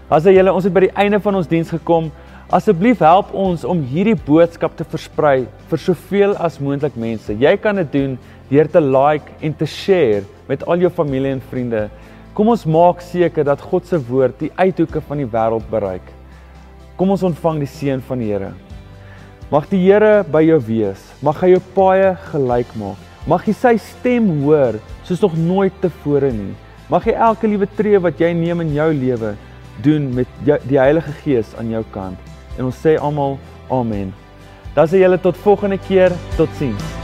Amen. 0.05 0.13
As 0.13 0.27
jy 0.29 0.43
ons 0.51 0.65
het 0.67 0.75
by 0.75 0.83
die 0.85 0.97
einde 1.01 1.17
van 1.19 1.39
ons 1.39 1.49
diens 1.49 1.71
gekom, 1.73 2.11
asseblief 2.53 3.01
help 3.01 3.31
ons 3.33 3.63
om 3.65 3.79
hierdie 3.89 4.17
boodskap 4.27 4.75
te 4.77 4.85
versprei 4.85 5.47
vir 5.71 5.81
soveel 5.81 6.35
as 6.37 6.59
moontlik 6.61 6.95
mense. 6.97 7.33
Jy 7.33 7.57
kan 7.57 7.77
dit 7.81 7.89
doen 7.93 8.19
deur 8.51 8.69
te 8.69 8.81
like 8.85 9.33
en 9.41 9.55
te 9.57 9.65
share 9.65 10.27
met 10.47 10.63
al 10.69 10.85
jou 10.85 10.91
familie 10.93 11.33
en 11.33 11.41
vriende. 11.41 11.87
Kom 12.37 12.51
ons 12.53 12.67
maak 12.67 13.01
seker 13.01 13.47
dat 13.49 13.63
God 13.65 13.87
se 13.89 13.97
woord 13.97 14.37
die 14.43 14.51
uithoeke 14.59 15.01
van 15.01 15.23
die 15.23 15.31
wêreld 15.31 15.65
bereik. 15.71 16.05
Kom 16.99 17.15
ons 17.15 17.25
ontvang 17.25 17.63
die 17.65 17.71
seën 17.71 18.05
van 18.05 18.21
die 18.21 18.29
Here. 18.29 18.53
Mag 19.51 19.71
die 19.73 19.81
Here 19.87 20.21
by 20.29 20.45
jou 20.45 20.61
wees. 20.69 21.01
Mag 21.25 21.41
hy 21.41 21.55
jou 21.55 21.63
paaie 21.75 22.13
gelyk 22.29 22.77
maak. 22.77 23.01
Mag 23.27 23.49
jy 23.49 23.57
sy 23.57 23.75
stem 23.81 24.29
hoor 24.43 24.77
soos 25.09 25.25
nog 25.25 25.33
nooit 25.41 25.73
tevore 25.81 26.29
nie. 26.35 26.53
Mag 26.93 27.09
jy 27.09 27.17
elke 27.17 27.49
liewe 27.49 27.71
tree 27.73 27.97
wat 27.97 28.21
jy 28.21 28.35
neem 28.37 28.61
in 28.67 28.77
jou 28.77 28.93
lewe 28.93 29.33
doen 29.83 30.15
met 30.15 30.27
die 30.69 30.79
Heilige 30.79 31.13
Gees 31.23 31.55
aan 31.59 31.71
jou 31.71 31.85
kant. 31.91 32.19
En 32.59 32.65
ons 32.65 32.87
sê 32.87 32.99
almal 32.99 33.39
amen. 33.71 34.15
Dan 34.75 34.91
sê 34.91 35.03
julle 35.03 35.21
tot 35.21 35.37
volgende 35.37 35.79
keer. 35.79 36.13
Totsiens. 36.37 37.04